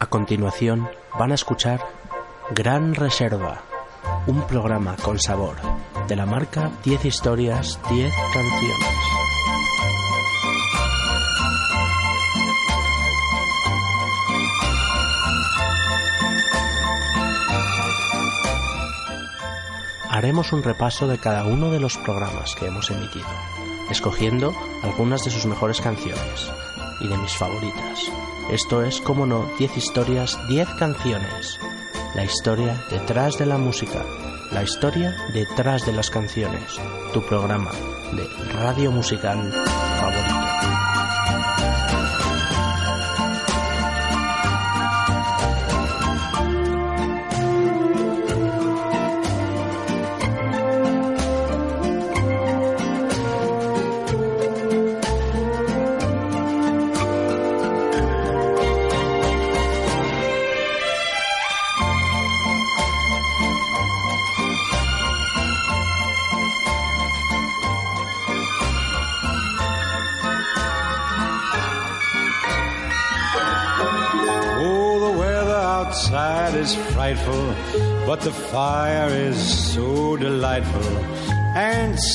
A 0.00 0.06
continuación 0.06 0.88
van 1.18 1.32
a 1.32 1.34
escuchar 1.34 1.80
Gran 2.50 2.94
Reserva, 2.94 3.62
un 4.28 4.46
programa 4.46 4.94
con 5.02 5.18
sabor 5.18 5.56
de 6.06 6.14
la 6.14 6.24
marca 6.24 6.70
10 6.84 7.04
historias, 7.04 7.80
10 7.90 8.14
canciones. 8.32 8.88
Haremos 20.08 20.52
un 20.52 20.62
repaso 20.62 21.08
de 21.08 21.18
cada 21.18 21.44
uno 21.44 21.70
de 21.70 21.80
los 21.80 21.96
programas 21.98 22.54
que 22.54 22.66
hemos 22.66 22.88
emitido, 22.90 23.26
escogiendo 23.90 24.54
algunas 24.84 25.24
de 25.24 25.30
sus 25.32 25.46
mejores 25.46 25.80
canciones 25.80 26.52
y 27.00 27.08
de 27.08 27.16
mis 27.18 27.36
favoritas. 27.36 28.12
Esto 28.50 28.82
es, 28.82 29.02
como 29.02 29.26
no, 29.26 29.46
10 29.58 29.76
historias, 29.76 30.38
10 30.48 30.68
canciones. 30.78 31.58
La 32.14 32.24
historia 32.24 32.82
detrás 32.90 33.36
de 33.36 33.44
la 33.44 33.58
música, 33.58 34.06
la 34.52 34.62
historia 34.62 35.14
detrás 35.34 35.84
de 35.84 35.92
las 35.92 36.08
canciones. 36.08 36.80
Tu 37.12 37.20
programa 37.26 37.70
de 38.12 38.26
radio 38.54 38.90
musical 38.90 39.52
favorito. 40.00 40.37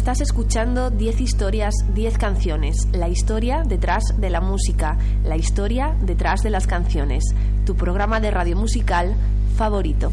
Estás 0.00 0.22
escuchando 0.22 0.88
10 0.88 1.20
historias, 1.20 1.74
10 1.92 2.16
canciones, 2.16 2.88
la 2.90 3.10
historia 3.10 3.64
detrás 3.66 4.02
de 4.16 4.30
la 4.30 4.40
música, 4.40 4.96
la 5.24 5.36
historia 5.36 5.94
detrás 6.00 6.40
de 6.40 6.48
las 6.48 6.66
canciones, 6.66 7.22
tu 7.66 7.76
programa 7.76 8.18
de 8.18 8.30
radio 8.30 8.56
musical 8.56 9.14
favorito. 9.58 10.10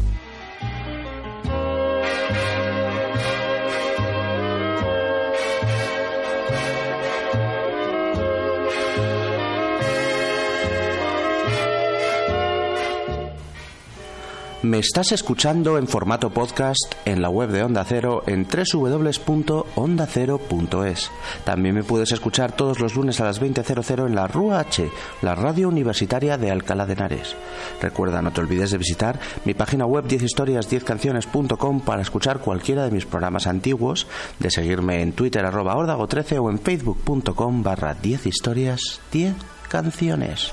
Me 14.68 14.80
estás 14.80 15.12
escuchando 15.12 15.78
en 15.78 15.86
formato 15.88 16.28
podcast 16.28 16.92
en 17.06 17.22
la 17.22 17.30
web 17.30 17.48
de 17.48 17.62
Onda 17.62 17.84
Cero 17.84 18.22
en 18.26 18.46
www.ondacero.es. 18.46 21.10
También 21.44 21.74
me 21.74 21.84
puedes 21.84 22.12
escuchar 22.12 22.52
todos 22.52 22.78
los 22.78 22.94
lunes 22.94 23.18
a 23.18 23.24
las 23.24 23.40
20.00 23.40 24.06
en 24.06 24.14
la 24.14 24.26
RUA 24.26 24.60
H, 24.60 24.90
la 25.22 25.34
radio 25.34 25.68
universitaria 25.68 26.36
de 26.36 26.50
Alcalá 26.50 26.84
de 26.84 26.92
Henares. 26.92 27.34
Recuerda, 27.80 28.20
no 28.20 28.30
te 28.30 28.42
olvides 28.42 28.70
de 28.70 28.76
visitar 28.76 29.18
mi 29.46 29.54
página 29.54 29.86
web 29.86 30.06
10historias10canciones.com 30.06 31.80
para 31.80 32.02
escuchar 32.02 32.40
cualquiera 32.40 32.84
de 32.84 32.90
mis 32.90 33.06
programas 33.06 33.46
antiguos, 33.46 34.06
de 34.38 34.50
seguirme 34.50 35.00
en 35.00 35.12
Twitter 35.12 35.46
arroba 35.46 35.76
ordago13 35.76 36.44
o 36.44 36.50
en 36.50 36.58
facebook.com 36.58 37.62
barra 37.62 37.94
10 37.94 38.26
historias 38.26 39.00
10 39.12 39.32
canciones. 39.70 40.52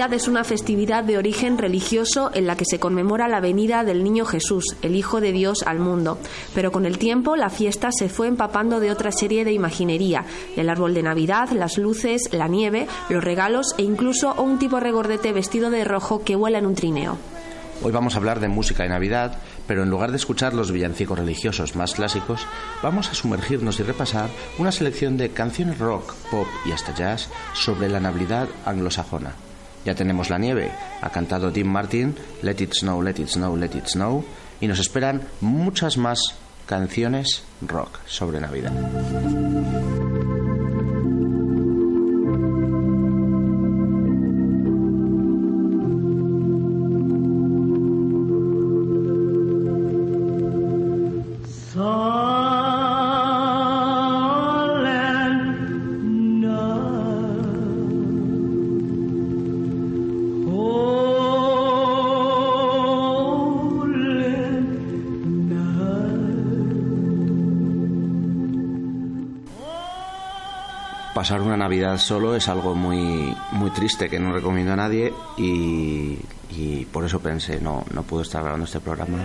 Es 0.00 0.28
una 0.28 0.44
festividad 0.44 1.04
de 1.04 1.18
origen 1.18 1.58
religioso 1.58 2.30
en 2.32 2.46
la 2.46 2.56
que 2.56 2.64
se 2.64 2.80
conmemora 2.80 3.28
la 3.28 3.38
venida 3.38 3.84
del 3.84 4.02
niño 4.02 4.24
Jesús, 4.24 4.64
el 4.80 4.96
Hijo 4.96 5.20
de 5.20 5.30
Dios, 5.30 5.62
al 5.66 5.78
mundo. 5.78 6.18
Pero 6.54 6.72
con 6.72 6.86
el 6.86 6.96
tiempo 6.96 7.36
la 7.36 7.50
fiesta 7.50 7.90
se 7.92 8.08
fue 8.08 8.26
empapando 8.26 8.80
de 8.80 8.90
otra 8.90 9.12
serie 9.12 9.44
de 9.44 9.52
imaginería, 9.52 10.24
el 10.56 10.70
árbol 10.70 10.94
de 10.94 11.02
Navidad, 11.02 11.50
las 11.50 11.76
luces, 11.76 12.32
la 12.32 12.48
nieve, 12.48 12.88
los 13.10 13.22
regalos 13.22 13.74
e 13.76 13.82
incluso 13.82 14.34
un 14.34 14.58
tipo 14.58 14.80
regordete 14.80 15.32
vestido 15.32 15.68
de 15.68 15.84
rojo 15.84 16.24
que 16.24 16.34
vuela 16.34 16.58
en 16.58 16.66
un 16.66 16.74
trineo. 16.74 17.18
Hoy 17.82 17.92
vamos 17.92 18.14
a 18.14 18.18
hablar 18.18 18.40
de 18.40 18.48
música 18.48 18.84
de 18.84 18.88
Navidad, 18.88 19.36
pero 19.66 19.82
en 19.82 19.90
lugar 19.90 20.10
de 20.10 20.16
escuchar 20.16 20.54
los 20.54 20.72
villancicos 20.72 21.18
religiosos 21.18 21.76
más 21.76 21.92
clásicos, 21.92 22.46
vamos 22.82 23.10
a 23.10 23.14
sumergirnos 23.14 23.78
y 23.80 23.82
repasar 23.82 24.30
una 24.58 24.72
selección 24.72 25.18
de 25.18 25.30
canciones 25.30 25.78
rock, 25.78 26.14
pop 26.30 26.46
y 26.64 26.72
hasta 26.72 26.94
jazz 26.94 27.28
sobre 27.52 27.90
la 27.90 28.00
Navidad 28.00 28.48
anglosajona. 28.64 29.34
Ya 29.84 29.94
tenemos 29.94 30.30
la 30.30 30.38
nieve, 30.38 30.70
ha 31.00 31.10
cantado 31.10 31.50
Tim 31.50 31.66
Martin, 31.68 32.14
Let 32.42 32.56
It 32.58 32.74
Snow, 32.74 33.02
Let 33.02 33.20
It 33.22 33.28
Snow, 33.28 33.56
Let 33.56 33.76
It 33.76 33.86
Snow, 33.86 34.24
y 34.60 34.66
nos 34.66 34.78
esperan 34.78 35.22
muchas 35.40 35.96
más 35.96 36.20
canciones 36.66 37.42
rock 37.62 37.98
sobre 38.06 38.40
Navidad. 38.40 38.72
Pasar 71.20 71.42
una 71.42 71.54
Navidad 71.54 71.98
solo 71.98 72.34
es 72.34 72.48
algo 72.48 72.74
muy, 72.74 73.36
muy 73.52 73.70
triste 73.72 74.08
que 74.08 74.18
no 74.18 74.32
recomiendo 74.32 74.72
a 74.72 74.76
nadie 74.76 75.12
y, 75.36 76.16
por 76.90 77.04
eso 77.04 77.20
pensé, 77.20 77.60
no, 77.60 77.84
no 77.92 78.04
puedo 78.04 78.22
estar 78.22 78.40
grabando 78.40 78.64
este 78.64 78.80
programa 78.80 79.18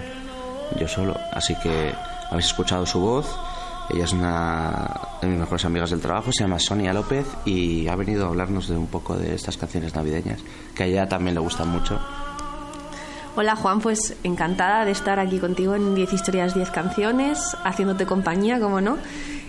yo 0.77 0.89
solo. 0.89 1.17
Así 1.31 1.55
que 1.63 1.93
habéis 2.29 2.47
escuchado 2.47 2.85
su 2.85 2.99
voz. 2.99 3.39
Ella 3.89 4.03
es 4.03 4.11
una 4.11 4.91
de 5.21 5.27
mis 5.29 5.39
mejores 5.39 5.63
amigas 5.63 5.89
del 5.89 6.01
trabajo, 6.01 6.33
se 6.33 6.43
llama 6.43 6.59
Sonia 6.59 6.91
López 6.91 7.27
y 7.45 7.87
ha 7.87 7.95
venido 7.95 8.25
a 8.25 8.27
hablarnos 8.27 8.67
de 8.67 8.75
un 8.75 8.87
poco 8.87 9.15
de 9.15 9.33
estas 9.33 9.55
canciones 9.55 9.95
navideñas, 9.95 10.41
que 10.75 10.83
a 10.83 10.85
ella 10.87 11.07
también 11.07 11.35
le 11.35 11.39
gustan 11.39 11.69
mucho. 11.69 11.97
Hola 13.37 13.57
Juan, 13.57 13.81
pues 13.81 14.15
encantada 14.23 14.85
de 14.85 14.91
estar 14.91 15.19
aquí 15.19 15.39
contigo 15.39 15.75
en 15.75 15.93
10 15.93 16.13
historias, 16.13 16.55
10 16.55 16.71
canciones, 16.71 17.55
haciéndote 17.65 18.05
compañía, 18.05 18.59
como 18.59 18.79
no. 18.79 18.97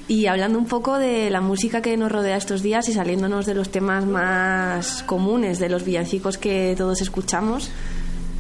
Y 0.09 0.27
hablando 0.27 0.59
un 0.59 0.67
poco 0.67 0.99
de 0.99 1.31
la 1.31 1.41
música 1.41 1.83
que 1.83 1.97
nos 1.97 2.13
rodea 2.13 2.37
estos 2.37 2.63
días 2.63 2.89
y 2.89 2.93
saliéndonos 2.93 3.45
de 3.45 3.55
los 3.55 3.71
temas 3.71 4.07
más 4.07 5.03
comunes, 5.03 5.59
de 5.59 5.69
los 5.69 5.85
villancicos 5.85 6.39
que 6.39 6.75
todos 6.79 7.01
escuchamos. 7.01 7.71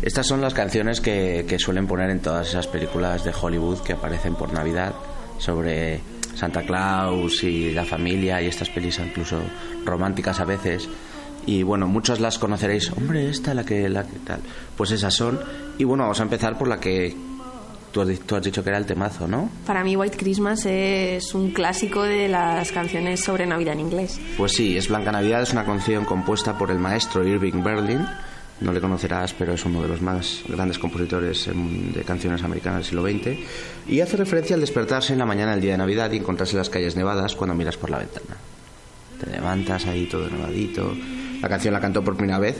Estas 0.00 0.28
son 0.28 0.40
las 0.40 0.54
canciones 0.54 1.00
que, 1.00 1.56
suelen 1.58 1.88
poner 1.88 2.10
en 2.10 2.20
todas 2.20 2.48
esas 2.48 2.68
películas 2.68 3.24
de 3.24 3.32
Hollywood 3.32 3.80
que 3.80 3.94
aparecen 3.94 4.36
por 4.36 4.52
Navidad 4.52 4.94
sobre 5.38 6.00
Santa 6.36 6.62
Claus 6.62 7.42
y 7.42 7.72
la 7.72 7.84
familia 7.84 8.40
y 8.40 8.46
estas 8.46 8.70
pelis 8.70 9.00
incluso 9.00 9.40
románticas 9.84 10.38
a 10.38 10.44
veces. 10.44 10.88
Y 11.46 11.64
bueno, 11.64 11.88
muchas 11.88 12.20
las 12.20 12.38
conoceréis. 12.38 12.92
Hombre, 12.92 13.28
esta 13.28 13.54
la 13.54 13.64
que 13.64 13.88
la 13.88 14.04
que 14.04 14.18
tal. 14.20 14.40
Pues 14.76 14.92
esas 14.92 15.14
son. 15.14 15.40
Y 15.78 15.84
bueno, 15.84 16.04
vamos 16.04 16.20
a 16.20 16.24
empezar 16.24 16.56
por 16.56 16.68
la 16.68 16.78
que 16.78 17.16
Tú 17.96 18.02
has, 18.02 18.42
dicho 18.42 18.62
que 18.62 18.68
era 18.68 18.76
el 18.76 18.84
temazo, 18.84 19.26
¿no? 19.26 19.48
Para 19.64 19.82
mí 19.82 19.96
White 19.96 20.18
Christmas 20.18 20.66
es 20.66 21.34
un 21.34 21.50
clásico 21.50 22.02
de 22.02 22.28
las 22.28 22.70
canciones 22.70 23.20
sobre 23.20 23.46
Navidad 23.46 23.72
en 23.72 23.80
inglés. 23.80 24.20
Pues 24.36 24.52
sí, 24.52 24.76
es 24.76 24.88
Blanca 24.88 25.10
Navidad, 25.10 25.40
es 25.40 25.52
una 25.52 25.64
canción 25.64 26.04
compuesta 26.04 26.58
por 26.58 26.70
el 26.70 26.78
maestro 26.78 27.26
Irving 27.26 27.64
Berlin. 27.64 28.06
No 28.60 28.74
le 28.74 28.82
conocerás, 28.82 29.32
pero 29.32 29.54
es 29.54 29.64
uno 29.64 29.80
de 29.80 29.88
los 29.88 30.02
más 30.02 30.42
grandes 30.46 30.78
compositores 30.78 31.48
de 31.48 32.04
canciones 32.04 32.42
americanas 32.42 32.80
del 32.80 32.84
siglo 32.84 33.02
XX. 33.02 33.38
Y 33.88 34.00
hace 34.00 34.18
referencia 34.18 34.52
al 34.56 34.60
despertarse 34.60 35.14
en 35.14 35.18
la 35.18 35.24
mañana 35.24 35.52
del 35.52 35.62
día 35.62 35.72
de 35.72 35.78
Navidad 35.78 36.12
y 36.12 36.18
encontrarse 36.18 36.58
las 36.58 36.68
calles 36.68 36.96
nevadas 36.96 37.34
cuando 37.34 37.54
miras 37.54 37.78
por 37.78 37.88
la 37.88 38.00
ventana. 38.00 38.36
Te 39.18 39.30
levantas 39.30 39.86
ahí 39.86 40.04
todo 40.04 40.28
nevadito. 40.28 40.94
La 41.40 41.48
canción 41.48 41.72
la 41.72 41.80
cantó 41.80 42.04
por 42.04 42.14
primera 42.14 42.38
vez 42.38 42.58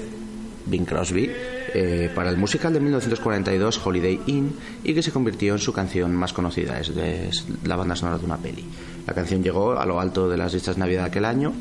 Bing 0.66 0.84
Crosby 0.84 1.30
eh, 1.74 2.10
para 2.14 2.30
el 2.30 2.36
musical 2.36 2.72
de 2.72 2.80
1942 2.80 3.84
Holiday 3.84 4.20
Inn 4.26 4.54
y 4.84 4.94
que 4.94 5.02
se 5.02 5.12
convirtió 5.12 5.54
en 5.54 5.58
su 5.58 5.72
canción 5.72 6.14
más 6.14 6.32
conocida, 6.32 6.78
es, 6.80 6.94
de, 6.94 7.30
la 7.64 7.76
banda 7.76 7.96
sonora 7.96 8.18
de 8.18 8.24
una 8.24 8.36
peli. 8.36 8.64
La 9.06 9.14
canción 9.14 9.42
llegó 9.42 9.78
a 9.78 9.84
lo 9.86 10.00
alto 10.00 10.28
de 10.28 10.36
las 10.36 10.52
listas 10.54 10.76
de 10.76 10.80
Navidad 10.80 11.04
aquel 11.06 11.24
año. 11.24 11.52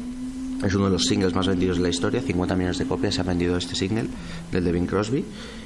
Es 0.63 0.73
uno 0.73 0.85
de 0.85 0.91
los 0.91 1.03
singles 1.03 1.35
más 1.35 1.47
vendidos 1.47 1.77
de 1.77 1.83
la 1.83 1.89
historia, 1.89 2.21
50 2.21 2.55
millones 2.55 2.77
de 2.77 2.85
copias 2.85 3.13
se 3.15 3.21
ha 3.21 3.23
vendido 3.25 3.57
este 3.57 3.75
single 3.75 4.07
del 4.51 4.63
de 4.63 4.71
Bing 4.71 4.87
Crosby. 4.87 5.23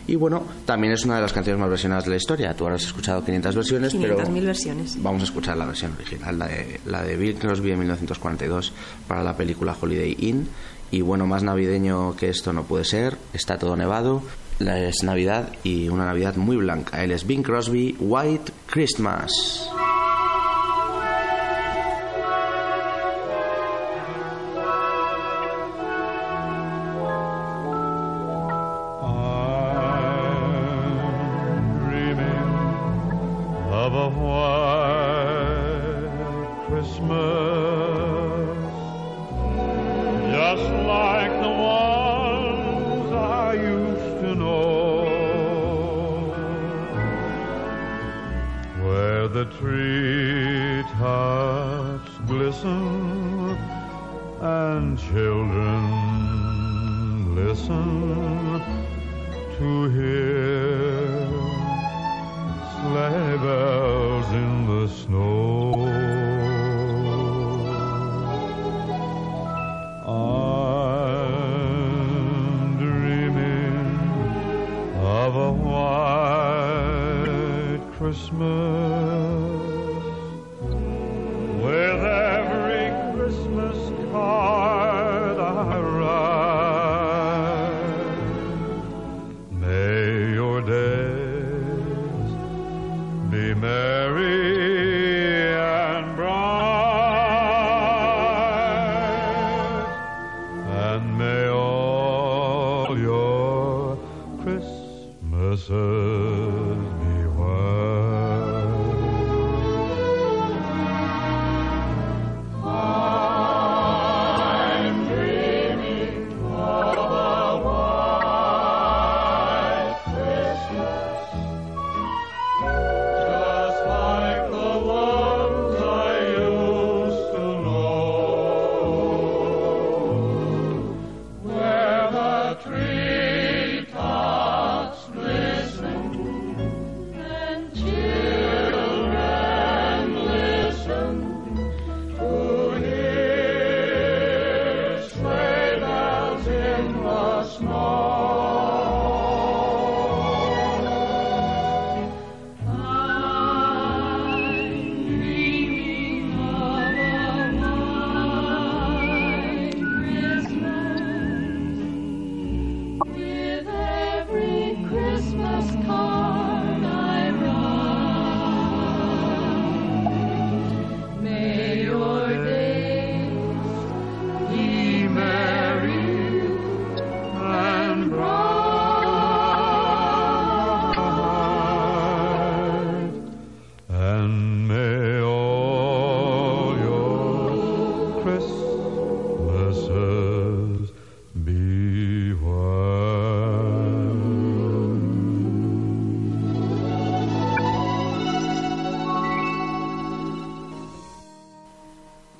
Y 0.08 0.16
bueno, 0.16 0.44
también 0.66 0.94
es 0.94 1.06
una 1.06 1.18
de 1.18 1.22
las 1.22 1.32
canciones 1.32 1.60
más 1.60 1.70
versionadas 1.70 2.06
de 2.06 2.10
la 2.10 2.18
historia. 2.18 2.54
Tú 2.56 2.66
habrás 2.66 2.84
escuchado 2.84 3.24
500 3.24 3.56
versiones, 3.56 3.92
500, 3.92 4.26
pero 4.26 4.44
versiones. 4.44 5.02
vamos 5.02 5.22
a 5.22 5.26
escuchar 5.26 5.56
la 5.58 5.68
versión 5.68 5.94
original, 5.94 6.40
la 6.40 6.48
de, 6.48 6.80
la 6.88 7.04
de 7.04 7.16
Bing 7.16 7.38
Crosby 7.38 7.72
en 7.72 7.80
1942 7.80 8.74
para 9.08 9.24
la 9.24 9.38
película 9.38 9.78
Holiday 9.80 10.18
Inn 10.20 10.48
y 10.92 11.02
bueno, 11.02 11.28
más 11.28 11.44
navideño 11.44 12.16
que 12.16 12.30
esto 12.30 12.54
no 12.54 12.64
puede 12.64 12.86
ser. 12.86 13.18
Está 13.34 13.58
todo 13.58 13.76
nevado. 13.76 14.22
Es 14.60 15.04
Navidad 15.04 15.54
y 15.64 15.88
una 15.88 16.06
Navidad 16.06 16.36
muy 16.36 16.58
blanca. 16.58 17.04
Él 17.04 17.12
es 17.12 17.26
Bing 17.26 17.44
Crosby, 17.44 17.96
White 18.00 18.52
Christmas. 18.66 19.70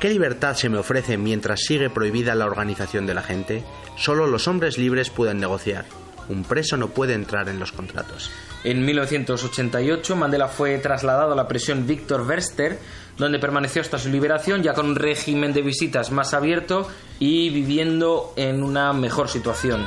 ¿Qué 0.00 0.10
libertad 0.10 0.54
se 0.54 0.68
me 0.68 0.78
ofrece 0.78 1.16
mientras 1.16 1.60
sigue 1.60 1.88
prohibida 1.88 2.34
la 2.34 2.46
organización 2.46 3.06
de 3.06 3.14
la 3.14 3.22
gente? 3.22 3.64
Solo 3.96 4.26
los 4.26 4.48
hombres 4.48 4.76
libres 4.76 5.10
pueden 5.10 5.38
negociar. 5.38 5.86
Un 6.28 6.44
preso 6.44 6.76
no 6.76 6.88
puede 6.88 7.14
entrar 7.14 7.48
en 7.48 7.58
los 7.58 7.72
contratos. 7.72 8.30
En 8.64 8.84
1988, 8.84 10.16
Mandela 10.16 10.48
fue 10.48 10.78
trasladado 10.78 11.32
a 11.32 11.36
la 11.36 11.48
prisión 11.48 11.86
Victor 11.86 12.26
Verster, 12.26 12.78
donde 13.18 13.38
permaneció 13.38 13.82
hasta 13.82 13.98
su 13.98 14.08
liberación, 14.08 14.62
ya 14.62 14.72
con 14.72 14.86
un 14.86 14.96
régimen 14.96 15.52
de 15.52 15.62
visitas 15.62 16.10
más 16.10 16.34
abierto 16.34 16.88
y 17.18 17.50
viviendo 17.50 18.32
en 18.36 18.62
una 18.62 18.92
mejor 18.92 19.28
situación. 19.28 19.86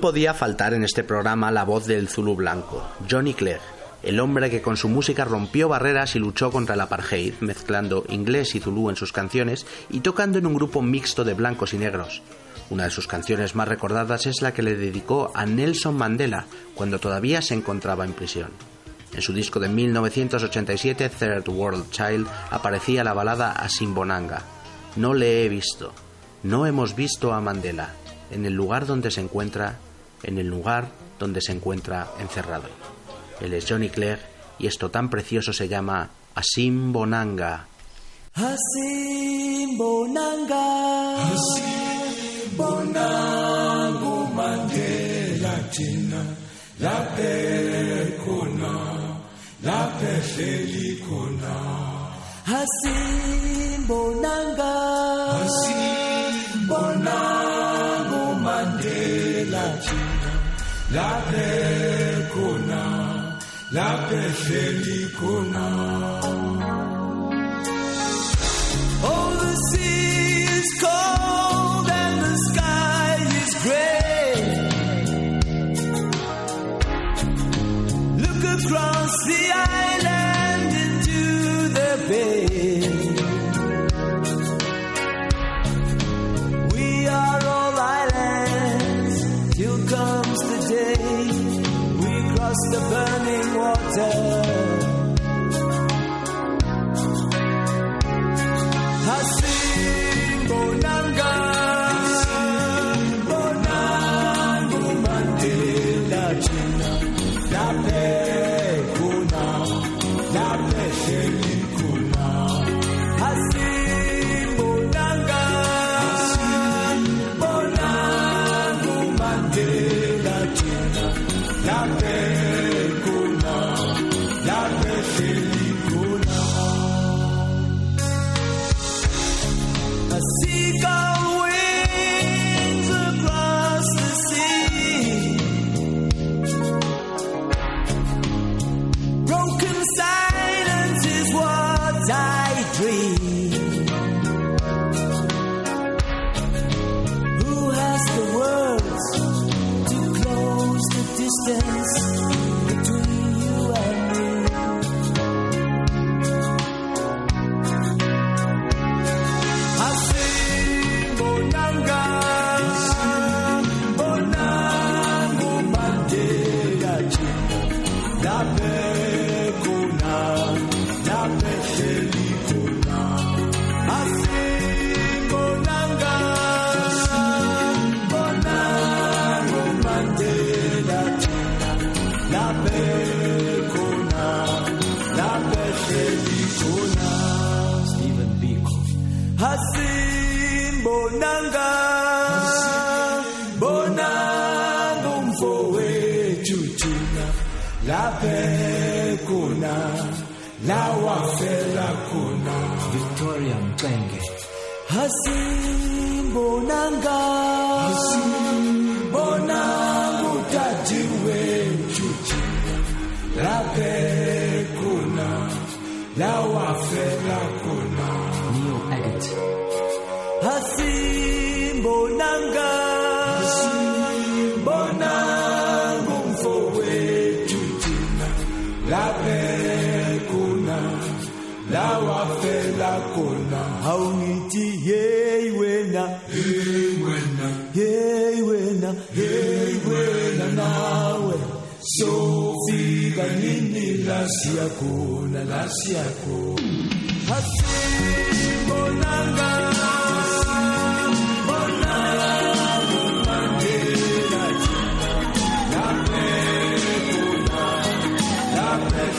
No 0.00 0.08
podía 0.08 0.32
faltar 0.32 0.72
en 0.72 0.82
este 0.82 1.04
programa 1.04 1.50
la 1.50 1.64
voz 1.64 1.84
del 1.84 2.08
Zulu 2.08 2.34
blanco, 2.34 2.82
Johnny 3.10 3.34
Clegg, 3.34 3.60
el 4.02 4.18
hombre 4.18 4.48
que 4.48 4.62
con 4.62 4.78
su 4.78 4.88
música 4.88 5.26
rompió 5.26 5.68
barreras 5.68 6.16
y 6.16 6.18
luchó 6.18 6.50
contra 6.50 6.74
el 6.74 6.80
apartheid, 6.80 7.34
mezclando 7.40 8.06
inglés 8.08 8.54
y 8.54 8.60
zulú 8.60 8.88
en 8.88 8.96
sus 8.96 9.12
canciones 9.12 9.66
y 9.90 10.00
tocando 10.00 10.38
en 10.38 10.46
un 10.46 10.54
grupo 10.54 10.80
mixto 10.80 11.22
de 11.22 11.34
blancos 11.34 11.74
y 11.74 11.76
negros. 11.76 12.22
Una 12.70 12.84
de 12.84 12.90
sus 12.90 13.06
canciones 13.06 13.54
más 13.54 13.68
recordadas 13.68 14.24
es 14.24 14.40
la 14.40 14.54
que 14.54 14.62
le 14.62 14.74
dedicó 14.74 15.32
a 15.34 15.44
Nelson 15.44 15.98
Mandela 15.98 16.46
cuando 16.74 16.98
todavía 16.98 17.42
se 17.42 17.52
encontraba 17.52 18.06
en 18.06 18.14
prisión. 18.14 18.52
En 19.12 19.20
su 19.20 19.34
disco 19.34 19.60
de 19.60 19.68
1987, 19.68 21.10
Third 21.10 21.46
World 21.46 21.90
Child, 21.90 22.26
aparecía 22.50 23.04
la 23.04 23.12
balada 23.12 23.52
Asimbonanga. 23.52 24.44
No 24.96 25.12
le 25.12 25.44
he 25.44 25.50
visto. 25.50 25.92
No 26.42 26.64
hemos 26.64 26.96
visto 26.96 27.34
a 27.34 27.42
Mandela 27.42 27.96
en 28.30 28.46
el 28.46 28.54
lugar 28.54 28.86
donde 28.86 29.10
se 29.10 29.20
encuentra, 29.20 29.78
en 30.22 30.38
el 30.38 30.46
lugar 30.46 30.88
donde 31.18 31.40
se 31.40 31.52
encuentra 31.52 32.08
encerrado. 32.18 32.68
Él 33.40 33.54
es 33.54 33.66
Johnny 33.68 33.88
Clegg 33.88 34.18
y 34.58 34.66
esto 34.66 34.90
tan 34.90 35.08
precioso 35.08 35.52
se 35.52 35.68
llama 35.68 36.10
Asimbonanga. 36.34 37.66
Asimbonanga 38.34 39.40
Asimbonanga 41.32 43.00
Mandela 44.36 45.54
thina 45.72 46.22
laphe 46.78 47.34
khona 48.22 48.72
laphe 49.66 50.12
hleli 50.30 50.90
khona 51.04 51.56
Asimbonanga 52.60 53.84
Asimbonanga 55.42 57.12
Mandela 58.44 59.64
thina 59.82 59.99
laphe 60.96 61.48
khona 62.32 62.82
laphe 63.76 64.20
hleli 64.40 64.98
khona 65.18 65.99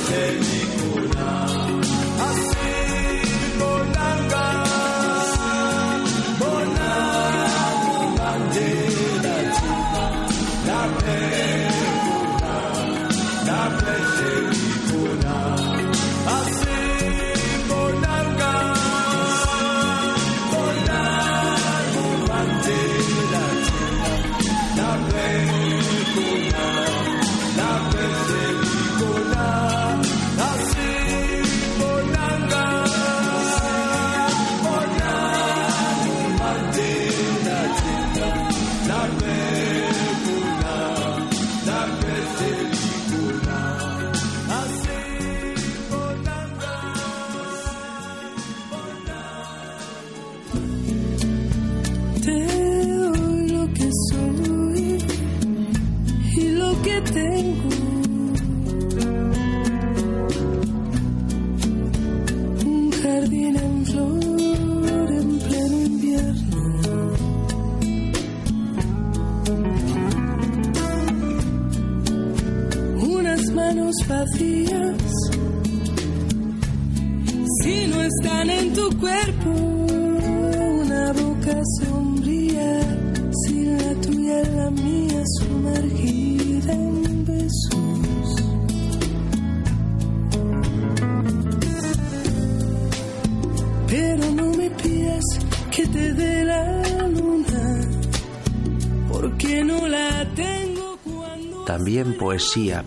Te 0.07 0.60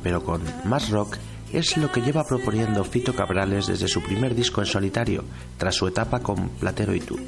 Pero 0.02 0.22
con 0.22 0.42
más 0.64 0.90
rock, 0.90 1.16
es 1.52 1.76
lo 1.76 1.90
que 1.90 2.00
lleva 2.00 2.24
proponiendo 2.24 2.84
Fito 2.84 3.14
Cabrales 3.14 3.66
desde 3.66 3.88
su 3.88 4.02
primer 4.02 4.34
disco 4.34 4.60
en 4.60 4.66
solitario, 4.66 5.24
tras 5.58 5.74
su 5.74 5.86
etapa 5.86 6.20
con 6.20 6.48
Platero 6.50 6.94
y 6.94 7.00
tú. 7.00 7.18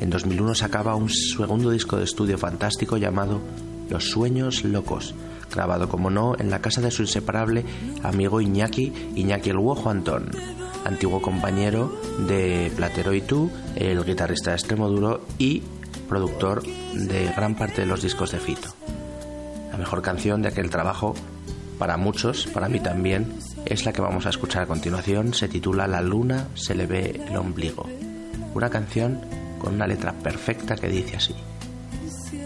En 0.00 0.10
2001 0.10 0.54
sacaba 0.54 0.96
un 0.96 1.08
segundo 1.08 1.70
disco 1.70 1.96
de 1.96 2.04
estudio 2.04 2.36
fantástico 2.36 2.96
llamado 2.96 3.40
Los 3.88 4.10
Sueños 4.10 4.64
Locos, 4.64 5.14
grabado 5.52 5.88
como 5.88 6.10
no 6.10 6.34
en 6.38 6.50
la 6.50 6.60
casa 6.60 6.80
de 6.80 6.90
su 6.90 7.02
inseparable 7.02 7.64
amigo 8.02 8.40
Iñaki, 8.40 8.92
Iñaki 9.14 9.50
el 9.50 9.58
Huojo 9.58 9.90
Antón, 9.90 10.30
antiguo 10.84 11.22
compañero 11.22 11.94
de 12.26 12.72
Platero 12.76 13.14
y 13.14 13.20
tú, 13.20 13.50
el 13.76 14.04
guitarrista 14.04 14.50
de 14.50 14.56
Extremo 14.56 14.88
Duro 14.88 15.24
y 15.38 15.62
productor 16.08 16.62
de 16.94 17.32
gran 17.34 17.54
parte 17.54 17.82
de 17.82 17.86
los 17.86 18.02
discos 18.02 18.32
de 18.32 18.38
Fito. 18.38 18.68
La 19.70 19.78
mejor 19.78 20.02
canción 20.02 20.42
de 20.42 20.48
aquel 20.48 20.68
trabajo, 20.68 21.14
para 21.82 21.96
muchos, 21.96 22.46
para 22.46 22.68
mí 22.68 22.78
también, 22.78 23.40
es 23.66 23.84
la 23.84 23.92
que 23.92 24.00
vamos 24.00 24.24
a 24.24 24.28
escuchar 24.28 24.62
a 24.62 24.66
continuación. 24.66 25.34
Se 25.34 25.48
titula 25.48 25.88
La 25.88 26.00
luna 26.00 26.46
se 26.54 26.76
le 26.76 26.86
ve 26.86 27.20
el 27.26 27.36
ombligo. 27.36 27.88
Una 28.54 28.70
canción 28.70 29.20
con 29.58 29.74
una 29.74 29.88
letra 29.88 30.12
perfecta 30.12 30.76
que 30.76 30.86
dice 30.86 31.16
así. 31.16 31.34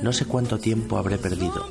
No 0.03 0.15
sé 0.15 0.25
cuánto 0.25 0.57
tiempo 0.57 0.97
habré 0.97 1.19
perdido. 1.19 1.69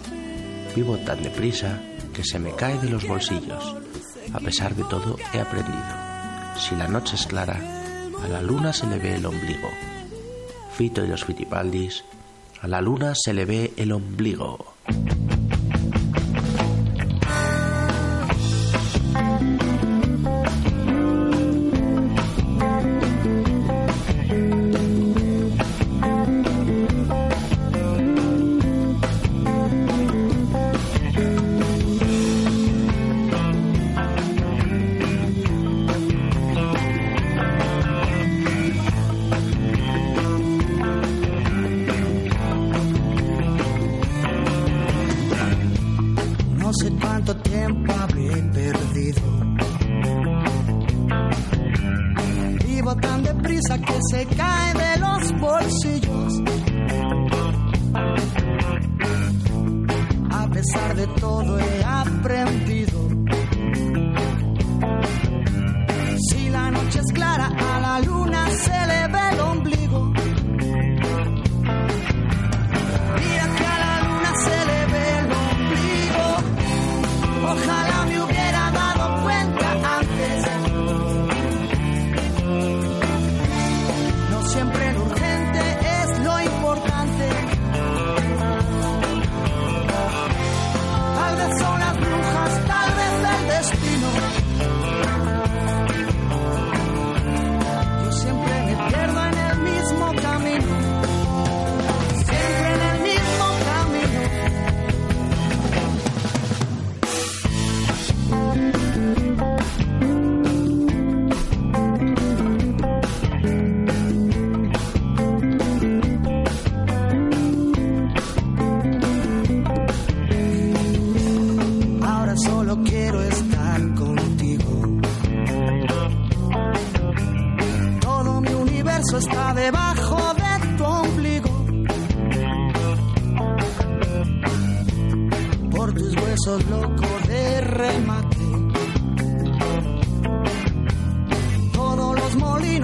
Vivo 0.75 0.95
tan 0.99 1.23
deprisa 1.23 1.81
que 2.13 2.23
se 2.23 2.37
me 2.37 2.51
cae 2.51 2.77
de 2.77 2.87
los 2.87 3.07
bolsillos. 3.07 3.75
A 4.31 4.39
pesar 4.41 4.75
de 4.75 4.83
todo 4.83 5.17
he 5.33 5.39
aprendido. 5.39 5.81
Si 6.59 6.75
la 6.75 6.87
noche 6.87 7.15
es 7.15 7.25
clara, 7.25 7.59
a 8.23 8.27
la 8.27 8.43
luna 8.43 8.73
se 8.73 8.85
le 8.85 8.99
ve 8.99 9.15
el 9.15 9.25
ombligo. 9.25 9.69
Fito 10.77 11.03
y 11.03 11.07
los 11.07 11.25
Fitipaldis, 11.25 12.03
a 12.61 12.67
la 12.67 12.79
luna 12.79 13.13
se 13.15 13.33
le 13.33 13.45
ve 13.45 13.73
el 13.75 13.91
ombligo. 13.91 14.74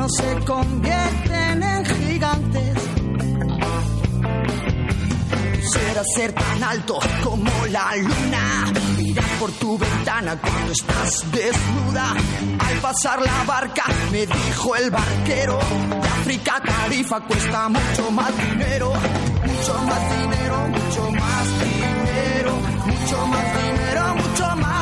Molinos 0.02 0.12
se 0.16 0.46
convierten 0.46 1.64
en 1.64 1.86
gigantes. 1.86 2.78
Quisiera 5.60 6.04
ser 6.16 6.34
tan 6.34 6.64
alto 6.64 7.00
como 7.24 7.52
la 7.68 7.96
luna. 7.96 8.74
Mirar 8.98 9.26
por 9.40 9.52
tu 9.54 9.78
ventana 9.78 10.40
cuando 10.40 10.72
estás 10.72 11.32
desnuda. 11.32 12.16
Al 12.60 12.78
pasar 12.78 13.22
la 13.22 13.44
barca, 13.46 13.84
me 14.12 14.26
dijo 14.26 14.76
el 14.76 14.92
barquero. 14.92 15.60
De 16.02 16.08
África 16.08 16.56
a 16.58 16.62
Tarifa 16.62 17.20
cuesta 17.22 17.70
mucho 17.70 18.12
más 18.12 18.32
dinero. 18.38 18.94
Mucho 18.94 19.74
más 19.84 20.20
dinero, 20.20 20.68
mucho 20.68 21.12
más 21.12 21.48
dinero. 21.60 22.52
Mucho 22.86 23.28
más 23.28 23.64
dinero, 23.64 24.16
mucho 24.16 24.56
más 24.58 24.81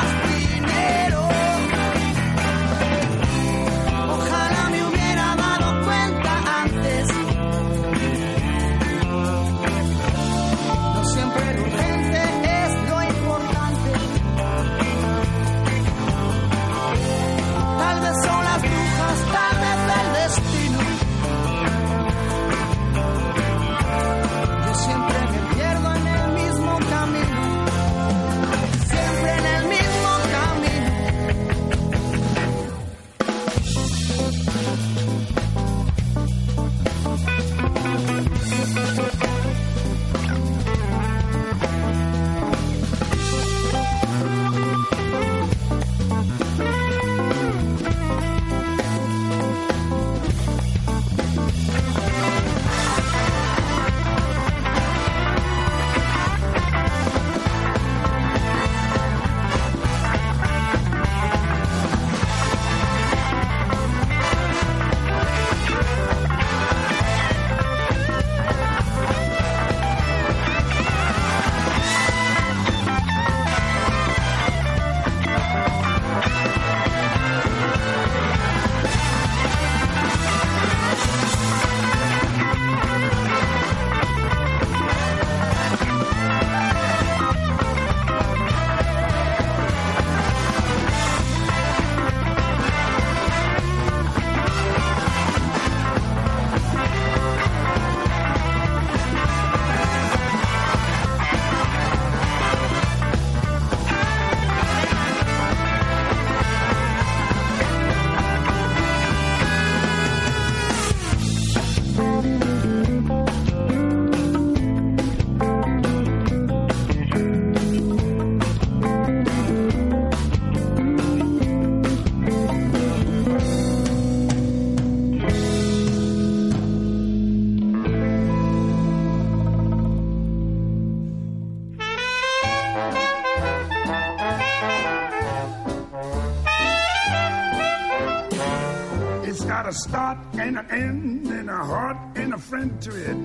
a 139.70 139.72
start 139.72 140.18
and 140.32 140.58
an 140.58 140.66
end 140.72 141.26
and 141.28 141.48
a 141.48 141.56
heart 141.56 141.96
and 142.16 142.34
a 142.34 142.38
friend 142.38 142.82
to 142.82 142.90
it. 142.90 143.16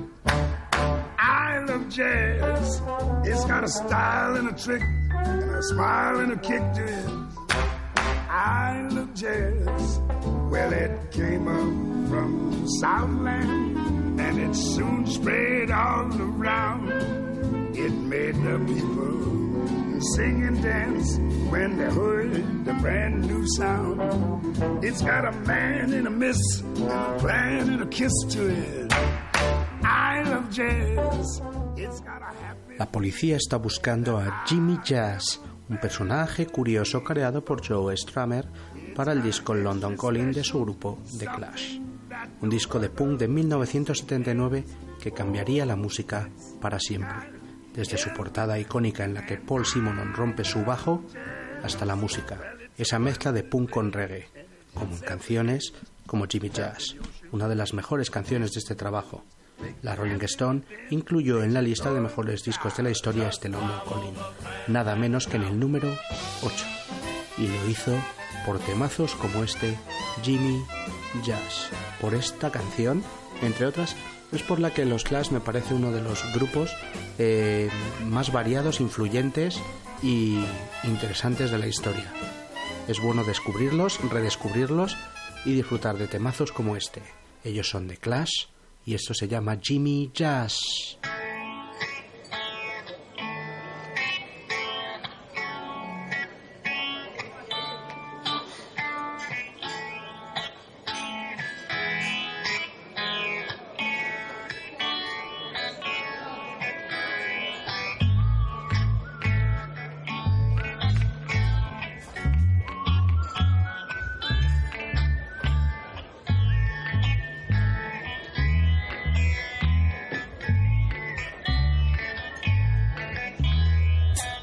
I 1.17 1.57
love 1.67 1.89
jazz. 1.89 2.81
It's 3.23 3.45
got 3.45 3.63
a 3.63 3.67
style 3.67 4.35
and 4.35 4.49
a 4.49 4.53
trick 4.53 4.83
and 4.83 5.49
a 5.49 5.63
smile 5.63 6.19
and 6.19 6.33
a 6.33 6.37
kick 6.37 6.61
to 6.77 6.83
it. 6.83 7.09
I 8.29 8.87
love 8.91 9.11
jazz. 9.15 9.99
Well, 10.51 10.71
it 10.71 11.11
came 11.11 11.47
up 11.47 12.09
from 12.09 12.67
Southland 12.79 14.19
and 14.19 14.37
it 14.37 14.55
soon 14.55 15.07
spread 15.07 15.71
all 15.71 16.13
around. 16.21 16.91
It 17.75 17.91
made 17.91 18.35
the 18.35 18.59
people 18.71 19.44
sing 20.13 20.61
dance 20.61 21.17
when 21.49 21.77
they 21.77 21.89
heard 21.89 22.33
the 22.65 22.73
brand 22.81 23.25
new 23.25 23.45
sound. 23.57 24.01
It's 24.83 25.01
got 25.01 25.25
a 25.25 25.31
man 25.45 25.93
and 25.93 26.07
a 26.07 26.09
miss, 26.09 26.39
and 26.61 26.91
a 26.91 27.17
plan 27.19 27.69
and 27.69 27.81
a 27.81 27.87
kiss 27.87 28.13
to 28.29 28.47
it. 28.47 28.93
I 29.83 30.23
love 30.23 30.49
jazz. 30.51 31.41
It's. 31.77 32.01
La 32.77 32.91
policía 32.91 33.37
está 33.37 33.57
buscando 33.57 34.17
a 34.17 34.43
Jimmy 34.45 34.79
Jazz, 34.83 35.39
un 35.69 35.77
personaje 35.77 36.45
curioso 36.45 37.03
creado 37.03 37.43
por 37.43 37.65
Joe 37.65 37.95
Strummer 37.95 38.45
para 38.93 39.13
el 39.13 39.23
disco 39.23 39.53
London 39.53 39.95
Calling 39.95 40.33
de 40.33 40.43
su 40.43 40.59
grupo 40.59 40.99
The 41.17 41.25
Clash. 41.25 41.79
Un 42.41 42.49
disco 42.49 42.79
de 42.79 42.89
punk 42.89 43.19
de 43.19 43.27
1979 43.29 44.65
que 45.01 45.11
cambiaría 45.11 45.65
la 45.65 45.77
música 45.77 46.29
para 46.59 46.79
siempre. 46.79 47.34
Desde 47.75 47.97
su 47.97 48.11
portada 48.13 48.57
icónica 48.57 49.03
en 49.03 49.13
la 49.13 49.25
que 49.25 49.37
Paul 49.37 49.65
Simonon 49.65 50.13
rompe 50.13 50.43
su 50.43 50.63
bajo 50.63 51.03
hasta 51.63 51.85
la 51.85 51.95
música, 51.95 52.39
esa 52.77 52.99
mezcla 52.99 53.31
de 53.31 53.43
punk 53.43 53.69
con 53.69 53.91
reggae, 53.91 54.27
como 54.73 54.95
en 54.95 55.01
canciones 55.01 55.73
como 56.05 56.25
Jimmy 56.27 56.49
Jazz, 56.49 56.95
una 57.31 57.47
de 57.47 57.55
las 57.55 57.73
mejores 57.73 58.09
canciones 58.09 58.51
de 58.53 58.59
este 58.59 58.75
trabajo. 58.75 59.23
La 59.81 59.95
Rolling 59.95 60.21
Stone 60.21 60.63
incluyó 60.89 61.43
en 61.43 61.53
la 61.53 61.61
lista 61.61 61.91
de 61.93 62.01
mejores 62.01 62.43
discos 62.43 62.77
de 62.77 62.83
la 62.83 62.91
historia 62.91 63.29
este 63.29 63.49
London 63.49 63.79
Calling, 63.89 64.15
nada 64.67 64.95
menos 64.95 65.27
que 65.27 65.37
en 65.37 65.43
el 65.43 65.59
número 65.59 65.89
8, 66.43 66.65
y 67.37 67.47
lo 67.47 67.69
hizo 67.69 67.97
por 68.45 68.59
temazos 68.59 69.15
como 69.15 69.43
este 69.43 69.77
Jimmy 70.23 70.63
Jazz. 71.23 71.69
Por 71.99 72.13
esta 72.13 72.51
canción, 72.51 73.03
entre 73.41 73.65
otras, 73.65 73.95
es 74.35 74.43
por 74.43 74.59
la 74.59 74.73
que 74.73 74.85
los 74.85 75.03
Clash 75.03 75.31
me 75.31 75.39
parece 75.39 75.73
uno 75.73 75.91
de 75.91 76.01
los 76.01 76.23
grupos 76.33 76.71
eh, 77.17 77.69
más 78.05 78.31
variados, 78.31 78.79
influyentes 78.79 79.59
y 80.01 80.43
interesantes 80.83 81.51
de 81.51 81.57
la 81.57 81.67
historia. 81.67 82.11
Es 82.87 82.99
bueno 82.99 83.23
descubrirlos, 83.23 83.99
redescubrirlos 84.11 84.95
y 85.45 85.53
disfrutar 85.53 85.97
de 85.97 86.07
temazos 86.07 86.51
como 86.51 86.75
este. 86.75 87.01
Ellos 87.43 87.69
son 87.69 87.87
de 87.87 87.97
Clash 87.97 88.47
y 88.85 88.93
esto 88.95 89.13
se 89.13 89.27
llama 89.27 89.57
Jimmy 89.61 90.11
Jazz. 90.13 90.97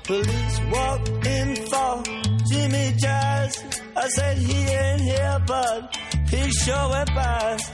Police 0.05 0.61
walked 0.73 1.27
in 1.27 1.57
for 1.71 2.03
Jimmy 2.51 2.93
Jazz. 2.99 3.81
I 3.97 4.09
said 4.09 4.37
he 4.39 4.59
ain't 4.65 5.01
here, 5.01 5.39
but 5.47 5.97
he 6.29 6.51
sure 6.51 6.89
went 6.91 7.09
past. 7.11 7.73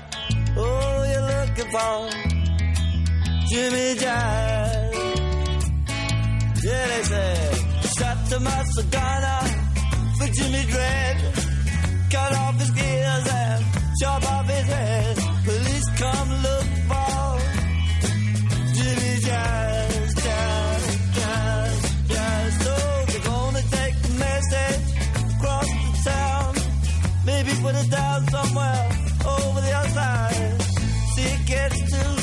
Oh, 0.56 1.04
you're 1.10 1.28
looking 1.34 1.70
for 1.72 2.10
Jimmy 3.48 3.94
Jazz. 3.98 4.94
Yeah, 6.64 6.86
they 6.88 7.02
said, 7.02 7.54
shot 7.96 8.18
to 8.28 8.36
Masagana 8.46 9.36
for 10.18 10.28
Jimmy 10.36 10.64
Dread. 10.70 11.16
Cut 12.10 12.32
off 12.36 12.54
his 12.60 12.70
gears 12.72 13.28
and 13.32 13.64
chop 14.00 14.32
off 14.32 14.46
his 14.48 14.66
head. 14.66 15.16
Police 15.44 15.88
come 15.96 16.30
look 16.42 16.66
for 16.88 16.97
It 27.80 27.90
down 27.90 28.26
somewhere 28.28 28.88
over 29.24 29.60
the 29.60 29.72
other 29.72 29.88
side. 29.90 30.62
See 31.14 31.22
it 31.22 31.46
gets 31.46 31.90
to 31.92 32.17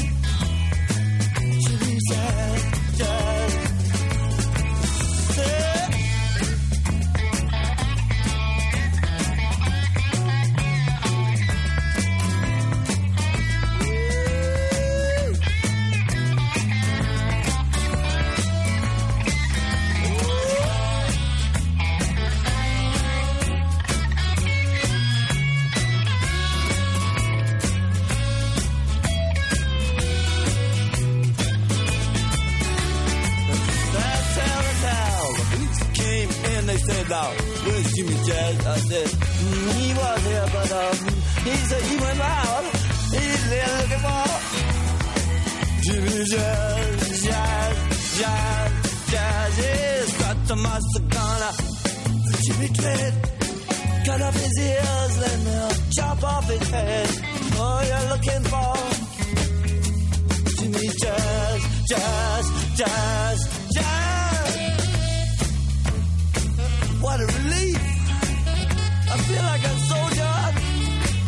where's 37.65 37.93
Jimmy 37.93 38.15
Jazz? 38.27 38.67
I 38.67 38.77
said, 38.77 39.07
mm, 39.07 39.71
he 39.77 39.93
was 39.93 40.21
here, 40.25 40.47
but 40.55 40.71
um, 40.71 40.97
he 41.47 41.55
said 41.69 41.83
he 41.83 41.95
out. 42.21 42.65
He's 43.15 43.43
there 43.49 43.71
looking 43.79 44.01
for 44.05 44.25
Jimmy 45.85 46.25
Jazz, 46.25 47.23
Jazz, 47.23 47.75
Jazz, 48.19 48.71
Jazz. 49.11 50.17
Got 50.17 50.47
the. 50.47 50.55
Jimmy 52.45 52.67
Dread, 52.73 53.13
cut 54.05 54.21
off 54.21 54.33
his 54.35 54.59
ears, 54.59 55.17
then 55.17 55.43
they'll 55.45 55.71
chop 55.97 56.23
off 56.23 56.47
his 56.47 56.69
head. 56.69 57.09
Oh, 57.57 57.81
you're 57.89 58.09
looking 58.11 58.43
for 58.51 58.73
Jimmy 60.59 60.89
Jazz, 61.01 61.61
Jazz, 61.89 62.77
Jazz. 62.77 63.54
A 67.15 67.17
relief. 67.17 67.79
I 69.09 69.17
feel 69.25 69.41
like 69.41 69.63
a 69.63 69.79
soldier. 69.87 70.35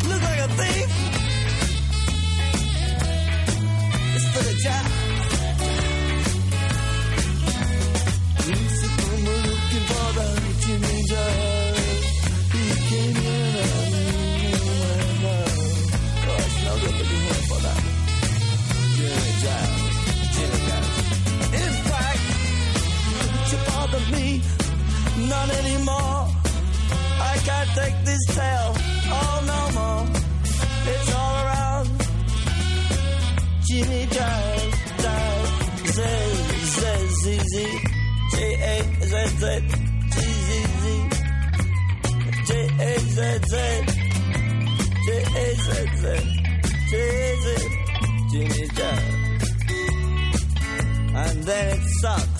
Look 0.06 0.22
like 0.22 0.40
a 0.40 0.48
thief. 0.48 0.97
None 25.28 25.50
anymore. 25.50 26.20
I 27.20 27.34
can't 27.48 27.70
take 27.80 27.96
this 28.04 28.24
tale, 28.38 28.72
oh 29.18 29.36
no 29.52 29.60
more. 29.78 30.04
It's 30.92 31.10
all 31.14 31.34
around. 31.44 31.88
Jimmy 33.66 34.06
Jazz, 34.16 34.62
Jazz, 35.02 35.48
Z, 35.96 36.00
Z, 36.74 36.82
Z, 37.22 37.38
Z, 37.52 37.54
J, 38.32 38.36
A, 38.62 38.76
Z, 39.10 39.14
Z, 39.40 39.44
G, 40.12 40.16
Z, 40.46 40.50
Z, 40.80 40.84
J, 42.48 42.50
A, 42.80 42.98
Z, 42.98 43.18
Z, 43.50 43.54
J, 45.04 45.08
A, 45.36 45.46
Z, 45.54 45.68
Z, 46.00 46.04
J, 46.90 46.92
A, 46.96 47.36
Z, 47.42 47.46
Jimmy 48.30 48.64
Jazz. 48.78 49.18
And 51.20 51.38
then 51.44 51.66
it 51.76 51.84
sucks. 52.00 52.37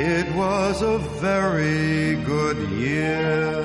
It 0.00 0.26
was 0.36 0.82
a 0.82 0.98
very 1.20 2.16
good 2.24 2.58
year. 2.78 3.64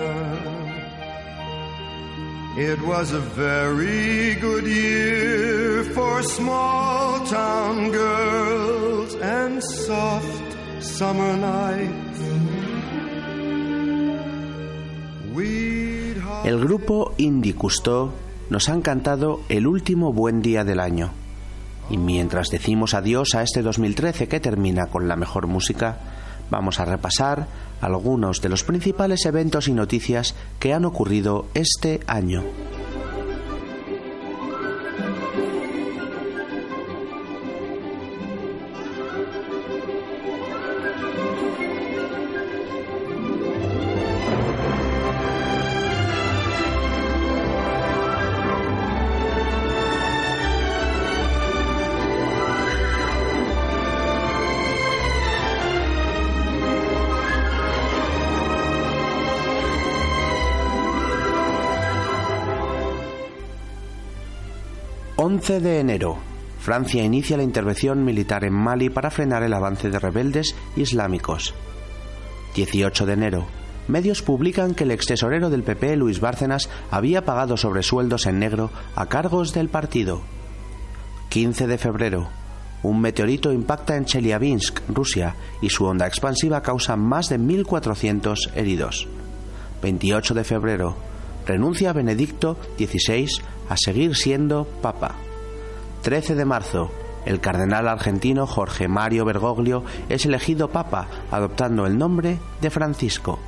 It 2.57 2.81
was 2.81 3.11
a 3.13 3.19
very 3.19 4.35
good 4.35 4.65
year 4.65 5.83
for 5.93 6.21
small 6.23 7.25
town 7.25 7.91
girls 7.91 9.15
and 9.15 9.63
soft 9.63 10.55
summer 10.81 11.37
nights. 11.37 12.03
El 16.43 16.59
grupo 16.59 17.13
Indie 17.17 17.55
Cousteau 17.55 18.11
nos 18.49 18.67
han 18.67 18.81
cantado 18.81 19.39
El 19.47 19.65
último 19.65 20.11
buen 20.11 20.41
día 20.41 20.65
del 20.65 20.81
año. 20.81 21.22
Y 21.89 21.97
mientras 21.97 22.49
decimos 22.49 22.93
adiós 22.93 23.35
a 23.35 23.43
este 23.43 23.61
2013 23.61 24.27
que 24.27 24.39
termina 24.39 24.87
con 24.87 25.07
la 25.07 25.15
mejor 25.15 25.47
música, 25.47 25.97
vamos 26.49 26.79
a 26.79 26.85
repasar 26.85 27.47
algunos 27.81 28.41
de 28.41 28.49
los 28.49 28.63
principales 28.63 29.25
eventos 29.25 29.67
y 29.67 29.73
noticias 29.73 30.35
que 30.59 30.73
han 30.73 30.85
ocurrido 30.85 31.47
este 31.53 31.99
año. 32.07 32.43
...11 65.17 65.59
de 65.59 65.79
enero... 65.79 66.17
Francia 66.63 67.03
inicia 67.03 67.35
la 67.35 67.43
intervención 67.43 68.05
militar 68.05 68.45
en 68.45 68.53
Mali 68.53 68.89
para 68.89 69.11
frenar 69.11 69.43
el 69.43 69.51
avance 69.51 69.89
de 69.89 69.99
rebeldes 69.99 70.55
islámicos. 70.77 71.53
18 72.55 73.05
de 73.05 73.13
enero. 73.13 73.45
medios 73.89 74.21
publican 74.21 74.73
que 74.73 74.85
el 74.85 74.91
ex 74.91 75.07
tesorero 75.07 75.49
del 75.49 75.63
PP, 75.63 75.97
Luis 75.97 76.21
Bárcenas, 76.21 76.69
había 76.89 77.25
pagado 77.25 77.57
sobresueldos 77.57 78.27
en 78.27 78.39
negro 78.39 78.71
a 78.95 79.07
cargos 79.07 79.53
del 79.53 79.67
partido. 79.67 80.21
15 81.27 81.67
de 81.67 81.77
febrero. 81.77 82.29
Un 82.81 83.01
meteorito 83.01 83.51
impacta 83.51 83.97
en 83.97 84.05
Chelyabinsk, 84.05 84.79
Rusia, 84.87 85.35
y 85.61 85.69
su 85.69 85.83
onda 85.83 86.07
expansiva 86.07 86.61
causa 86.61 86.95
más 86.95 87.27
de 87.27 87.39
1.400 87.39 88.53
heridos. 88.55 89.09
28 89.81 90.33
de 90.33 90.43
febrero. 90.45 91.12
Renuncia 91.45 91.91
Benedicto 91.91 92.57
XVI 92.77 93.27
a 93.69 93.75
seguir 93.77 94.15
siendo 94.15 94.65
papa. 94.65 95.15
13 96.03 96.35
de 96.35 96.45
marzo. 96.45 96.91
El 97.25 97.39
cardenal 97.39 97.87
argentino 97.87 98.45
Jorge 98.45 98.87
Mario 98.87 99.25
Bergoglio 99.25 99.83
es 100.09 100.25
elegido 100.25 100.69
papa, 100.69 101.07
adoptando 101.31 101.85
el 101.85 101.97
nombre 101.97 102.39
de 102.61 102.69
Francisco. 102.69 103.39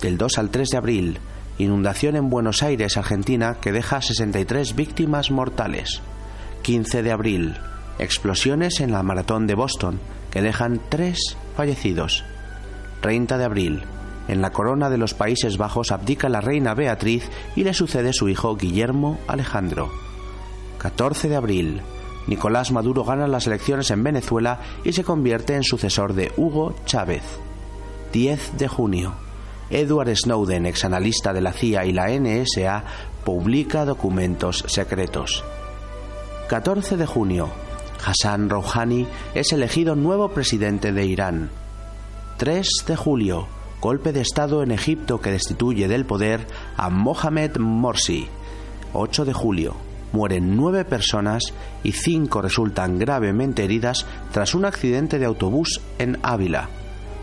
Del 0.00 0.16
2 0.16 0.38
al 0.38 0.50
3 0.50 0.68
de 0.68 0.76
abril. 0.76 1.18
Inundación 1.58 2.16
en 2.16 2.30
Buenos 2.30 2.62
Aires, 2.62 2.96
Argentina, 2.96 3.58
que 3.60 3.72
deja 3.72 4.00
63 4.00 4.74
víctimas 4.74 5.30
mortales. 5.30 6.00
15 6.62 7.02
de 7.02 7.12
abril. 7.12 7.56
Explosiones 7.98 8.80
en 8.80 8.92
la 8.92 9.02
maratón 9.02 9.46
de 9.46 9.54
Boston, 9.54 10.00
que 10.30 10.40
dejan 10.40 10.80
3 10.88 11.18
fallecidos. 11.56 12.24
30 13.02 13.36
de 13.36 13.44
abril. 13.44 13.82
En 14.28 14.40
la 14.40 14.50
corona 14.50 14.88
de 14.88 14.98
los 14.98 15.14
Países 15.14 15.58
Bajos 15.58 15.90
abdica 15.90 16.28
la 16.28 16.40
reina 16.40 16.74
Beatriz 16.74 17.28
y 17.56 17.64
le 17.64 17.74
sucede 17.74 18.12
su 18.12 18.28
hijo 18.28 18.56
Guillermo 18.56 19.18
Alejandro. 19.26 19.90
14 20.78 21.28
de 21.28 21.36
abril. 21.36 21.80
Nicolás 22.26 22.70
Maduro 22.70 23.04
gana 23.04 23.26
las 23.26 23.46
elecciones 23.46 23.90
en 23.90 24.02
Venezuela 24.04 24.60
y 24.84 24.92
se 24.92 25.04
convierte 25.04 25.54
en 25.56 25.64
sucesor 25.64 26.14
de 26.14 26.32
Hugo 26.36 26.74
Chávez. 26.86 27.22
10 28.12 28.58
de 28.58 28.68
junio. 28.68 29.14
Edward 29.70 30.14
Snowden, 30.14 30.66
exanalista 30.66 31.32
de 31.32 31.40
la 31.40 31.52
CIA 31.52 31.86
y 31.86 31.92
la 31.92 32.08
NSA, 32.08 32.84
publica 33.24 33.84
documentos 33.84 34.64
secretos. 34.68 35.42
14 36.48 36.96
de 36.96 37.06
junio. 37.06 37.48
Hassan 38.04 38.50
Rouhani 38.50 39.06
es 39.34 39.52
elegido 39.52 39.94
nuevo 39.94 40.28
presidente 40.30 40.92
de 40.92 41.06
Irán. 41.06 41.50
3 42.36 42.68
de 42.86 42.96
julio. 42.96 43.61
Golpe 43.82 44.12
de 44.12 44.20
Estado 44.20 44.62
en 44.62 44.70
Egipto 44.70 45.20
que 45.20 45.32
destituye 45.32 45.88
del 45.88 46.04
poder 46.06 46.46
a 46.76 46.88
Mohamed 46.88 47.56
Morsi. 47.56 48.28
8 48.92 49.24
de 49.24 49.32
julio. 49.32 49.74
Mueren 50.12 50.56
nueve 50.56 50.84
personas 50.84 51.42
y 51.82 51.90
cinco 51.90 52.42
resultan 52.42 53.00
gravemente 53.00 53.64
heridas 53.64 54.06
tras 54.30 54.54
un 54.54 54.66
accidente 54.66 55.18
de 55.18 55.26
autobús 55.26 55.80
en 55.98 56.16
Ávila. 56.22 56.68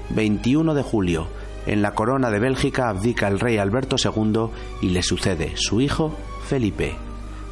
21 0.10 0.74
de 0.74 0.84
julio. 0.84 1.28
En 1.66 1.82
la 1.82 1.94
corona 1.94 2.30
de 2.30 2.40
Bélgica 2.40 2.90
abdica 2.90 3.30
el 3.30 3.40
rey 3.40 3.58
Alberto 3.58 3.96
II 3.96 4.50
y 4.82 4.90
le 4.90 5.02
sucede 5.02 5.54
su 5.56 5.80
hijo 5.80 6.14
Felipe. 6.44 6.98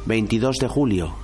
22 0.04 0.58
de 0.58 0.68
julio. 0.68 1.14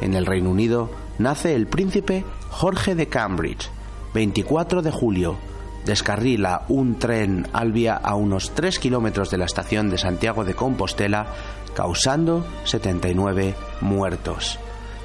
En 0.00 0.14
el 0.14 0.24
Reino 0.24 0.48
Unido 0.48 0.90
nace 1.18 1.54
el 1.54 1.66
príncipe 1.66 2.24
Jorge 2.48 2.94
de 2.94 3.08
Cambridge. 3.08 3.68
24 4.14 4.80
de 4.80 4.90
julio. 4.90 5.36
Descarrila 5.84 6.62
un 6.68 6.98
tren 6.98 7.46
Albia 7.52 7.94
a 7.96 8.14
unos 8.14 8.52
3 8.54 8.78
kilómetros 8.78 9.30
de 9.30 9.38
la 9.38 9.44
estación 9.44 9.90
de 9.90 9.98
Santiago 9.98 10.44
de 10.44 10.54
Compostela, 10.54 11.26
causando 11.74 12.44
79 12.64 13.54
muertos. 13.82 14.58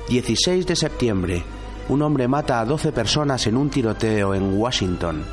16 0.08 0.66
de 0.66 0.76
septiembre. 0.76 1.44
Un 1.90 2.02
hombre 2.02 2.28
mata 2.28 2.60
a 2.60 2.66
12 2.66 2.92
personas 2.92 3.46
en 3.48 3.58
un 3.58 3.70
tiroteo 3.70 4.34
en 4.34 4.58
Washington. 4.58 5.24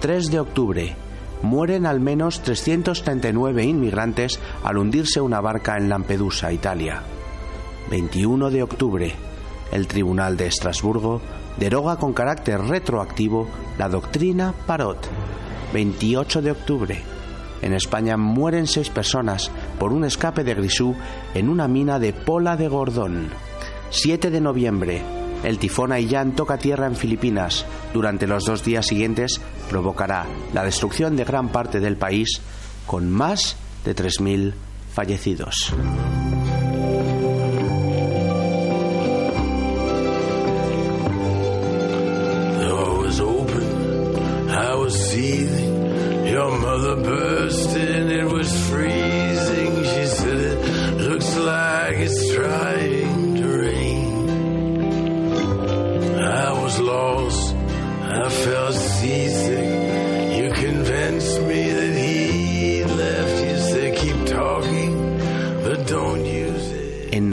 3 0.00 0.30
de 0.30 0.40
octubre. 0.40 0.96
Mueren 1.42 1.86
al 1.86 2.00
menos 2.00 2.42
339 2.42 3.64
inmigrantes 3.64 4.40
al 4.64 4.76
hundirse 4.76 5.20
una 5.20 5.40
barca 5.40 5.76
en 5.76 5.88
Lampedusa, 5.88 6.52
Italia. 6.52 7.02
21 7.90 8.50
de 8.50 8.62
octubre. 8.62 9.14
El 9.72 9.86
Tribunal 9.86 10.36
de 10.36 10.46
Estrasburgo 10.46 11.20
deroga 11.56 11.96
con 11.96 12.12
carácter 12.12 12.60
retroactivo 12.60 13.48
la 13.78 13.88
doctrina 13.88 14.54
Parot. 14.66 15.08
28 15.72 16.42
de 16.42 16.50
octubre. 16.50 17.02
En 17.62 17.74
España 17.74 18.16
mueren 18.16 18.66
seis 18.66 18.88
personas 18.88 19.50
por 19.78 19.92
un 19.92 20.04
escape 20.04 20.44
de 20.44 20.54
grisú 20.54 20.94
en 21.34 21.48
una 21.48 21.68
mina 21.68 21.98
de 21.98 22.12
Pola 22.12 22.56
de 22.56 22.68
Gordón. 22.68 23.28
7 23.90 24.30
de 24.30 24.40
noviembre. 24.40 25.02
El 25.42 25.58
tifón 25.58 25.92
Haiyan 25.92 26.32
toca 26.32 26.58
tierra 26.58 26.86
en 26.86 26.96
Filipinas. 26.96 27.64
Durante 27.92 28.26
los 28.26 28.44
dos 28.44 28.64
días 28.64 28.86
siguientes 28.86 29.40
provocará 29.68 30.26
la 30.52 30.64
destrucción 30.64 31.16
de 31.16 31.24
gran 31.24 31.48
parte 31.48 31.80
del 31.80 31.96
país 31.96 32.40
con 32.86 33.10
más 33.10 33.56
de 33.84 33.94
3.000 33.94 34.52
fallecidos. 34.92 35.72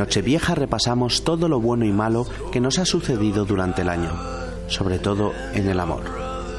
Nochevieja 0.08 0.56
repasamos 0.56 1.26
todo 1.26 1.50
lo 1.50 1.60
bueno 1.60 1.84
y 1.84 1.92
malo 1.92 2.26
que 2.54 2.62
nos 2.62 2.80
ha 2.80 2.86
sucedido 2.86 3.44
durante 3.44 3.82
el 3.82 3.90
año, 3.90 4.14
sobre 4.68 5.00
todo 5.00 5.34
en 5.54 5.68
el 5.68 5.82
amor. 5.82 6.06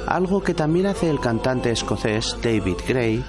Algo 0.07 0.43
que 0.43 0.53
también 0.53 0.85
hace 0.85 1.09
el 1.09 1.19
cantante 1.19 1.71
escocés 1.71 2.37
David 2.43 2.77
Gray. 2.87 3.25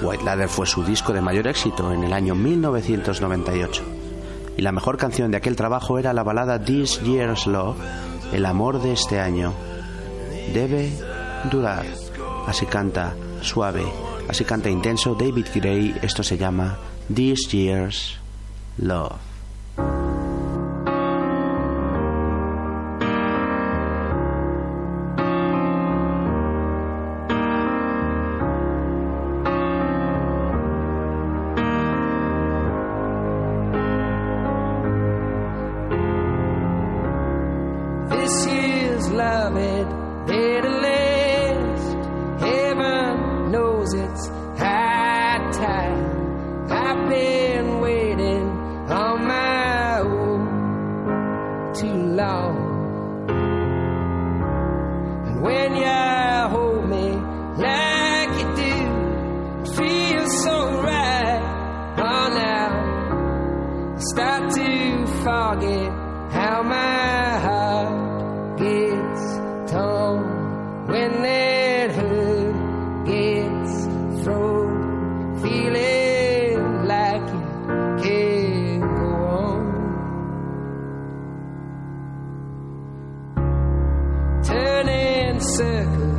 White 0.00 0.24
Ladder 0.24 0.48
fue 0.48 0.64
su 0.66 0.82
disco 0.82 1.12
de 1.12 1.20
mayor 1.20 1.46
éxito 1.48 1.92
en 1.92 2.02
el 2.02 2.14
año 2.14 2.34
1998. 2.34 3.82
Y 4.56 4.62
la 4.62 4.72
mejor 4.72 4.96
canción 4.96 5.30
de 5.30 5.36
aquel 5.36 5.54
trabajo 5.54 5.98
era 5.98 6.14
la 6.14 6.22
balada 6.22 6.58
This 6.58 7.02
Year's 7.02 7.46
Love, 7.46 7.76
el 8.32 8.46
amor 8.46 8.80
de 8.80 8.94
este 8.94 9.20
año. 9.20 9.52
Debe 10.54 10.90
durar. 11.50 11.84
Así 12.46 12.64
canta 12.64 13.14
suave, 13.42 13.84
así 14.30 14.46
canta 14.46 14.70
intenso 14.70 15.14
David 15.14 15.48
Gray. 15.54 15.94
Esto 16.00 16.22
se 16.22 16.38
llama 16.38 16.78
This 17.14 17.48
Year's 17.48 18.16
Love. 18.78 19.31
and 85.32 85.42
sick. 85.42 86.11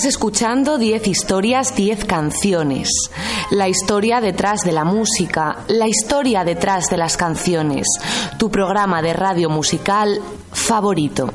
Estás 0.00 0.14
escuchando 0.14 0.78
10 0.78 1.08
historias, 1.08 1.76
10 1.76 2.06
canciones. 2.06 2.88
La 3.50 3.68
historia 3.68 4.22
detrás 4.22 4.62
de 4.62 4.72
la 4.72 4.82
música, 4.82 5.58
la 5.68 5.88
historia 5.88 6.42
detrás 6.42 6.86
de 6.88 6.96
las 6.96 7.18
canciones. 7.18 7.86
Tu 8.38 8.50
programa 8.50 9.02
de 9.02 9.12
radio 9.12 9.50
musical 9.50 10.18
favorito. 10.52 11.30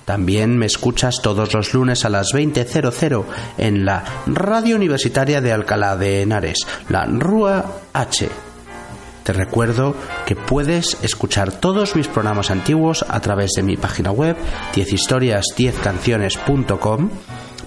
También 0.04 0.58
me 0.58 0.66
escuchas 0.66 1.22
todos 1.22 1.54
los 1.54 1.72
lunes 1.72 2.04
a 2.04 2.10
las 2.10 2.34
20.00 2.34 3.24
en 3.56 3.86
la 3.86 4.04
Radio 4.26 4.76
Universitaria 4.76 5.40
de 5.40 5.50
Alcalá 5.50 5.96
de 5.96 6.20
Henares, 6.20 6.58
la 6.90 7.06
RUA 7.06 7.64
H. 7.94 8.28
Te 9.24 9.32
recuerdo 9.32 9.94
que 10.26 10.36
puedes 10.36 10.98
escuchar 11.02 11.52
todos 11.52 11.96
mis 11.96 12.08
programas 12.08 12.50
antiguos 12.50 13.02
a 13.08 13.18
través 13.20 13.52
de 13.56 13.62
mi 13.62 13.78
página 13.78 14.10
web 14.10 14.36
10historias10canciones.com. 14.74 17.08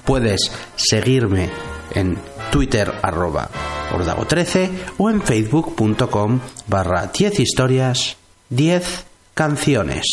Puedes 0.06 0.52
seguirme 0.76 1.50
en 1.96 2.20
Twitter 2.52 2.94
arroba 3.02 3.50
ordago13 3.94 4.70
o 4.98 5.10
en 5.10 5.22
facebook.com 5.22 6.40
barra 6.68 7.08
10 7.08 7.40
historias 7.40 8.18
10 8.50 9.06
canciones. 9.34 10.06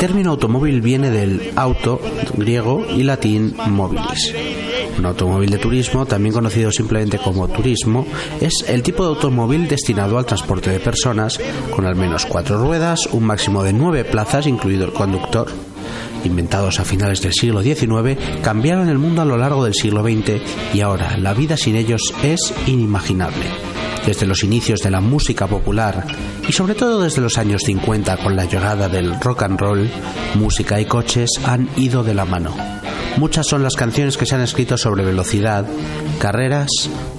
Término 0.00 0.30
automóvil 0.30 0.80
viene 0.80 1.10
del 1.10 1.52
auto 1.56 2.00
griego 2.34 2.86
y 2.88 3.02
latín 3.02 3.54
mobilis. 3.66 4.34
Un 4.98 5.04
automóvil 5.04 5.50
de 5.50 5.58
turismo, 5.58 6.06
también 6.06 6.32
conocido 6.32 6.72
simplemente 6.72 7.18
como 7.18 7.46
turismo, 7.48 8.06
es 8.40 8.64
el 8.66 8.82
tipo 8.82 9.02
de 9.02 9.10
automóvil 9.10 9.68
destinado 9.68 10.16
al 10.16 10.24
transporte 10.24 10.70
de 10.70 10.80
personas 10.80 11.38
con 11.76 11.84
al 11.84 11.96
menos 11.96 12.24
cuatro 12.24 12.56
ruedas, 12.58 13.10
un 13.12 13.24
máximo 13.24 13.62
de 13.62 13.74
nueve 13.74 14.04
plazas, 14.04 14.46
incluido 14.46 14.86
el 14.86 14.94
conductor. 14.94 15.48
Inventados 16.24 16.80
a 16.80 16.84
finales 16.86 17.20
del 17.20 17.34
siglo 17.34 17.62
XIX, 17.62 18.18
cambiaron 18.42 18.88
el 18.88 18.96
mundo 18.96 19.20
a 19.20 19.26
lo 19.26 19.36
largo 19.36 19.64
del 19.64 19.74
siglo 19.74 20.02
XX 20.02 20.40
y 20.72 20.80
ahora 20.80 21.18
la 21.18 21.34
vida 21.34 21.58
sin 21.58 21.76
ellos 21.76 22.14
es 22.22 22.54
inimaginable 22.66 23.79
desde 24.06 24.26
los 24.26 24.44
inicios 24.44 24.80
de 24.80 24.90
la 24.90 25.00
música 25.00 25.46
popular 25.46 26.06
y 26.48 26.52
sobre 26.52 26.74
todo 26.74 27.02
desde 27.02 27.20
los 27.20 27.38
años 27.38 27.62
50 27.64 28.16
con 28.18 28.36
la 28.36 28.44
llegada 28.44 28.88
del 28.88 29.20
rock 29.20 29.42
and 29.42 29.60
roll, 29.60 29.90
música 30.34 30.80
y 30.80 30.86
coches 30.86 31.30
han 31.44 31.68
ido 31.76 32.02
de 32.02 32.14
la 32.14 32.24
mano. 32.24 32.54
Muchas 33.16 33.46
son 33.46 33.62
las 33.62 33.74
canciones 33.74 34.16
que 34.16 34.26
se 34.26 34.34
han 34.34 34.40
escrito 34.40 34.78
sobre 34.78 35.04
velocidad, 35.04 35.66
carreras, 36.18 36.70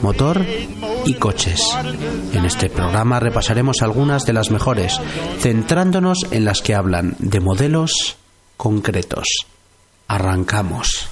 motor 0.01 0.43
y 1.05 1.13
coches. 1.15 1.61
En 2.33 2.45
este 2.45 2.69
programa 2.69 3.19
repasaremos 3.19 3.81
algunas 3.81 4.25
de 4.25 4.33
las 4.33 4.51
mejores, 4.51 4.99
centrándonos 5.39 6.19
en 6.31 6.45
las 6.45 6.61
que 6.61 6.75
hablan 6.75 7.15
de 7.19 7.39
modelos 7.39 8.15
concretos. 8.57 9.27
Arrancamos. 10.07 11.09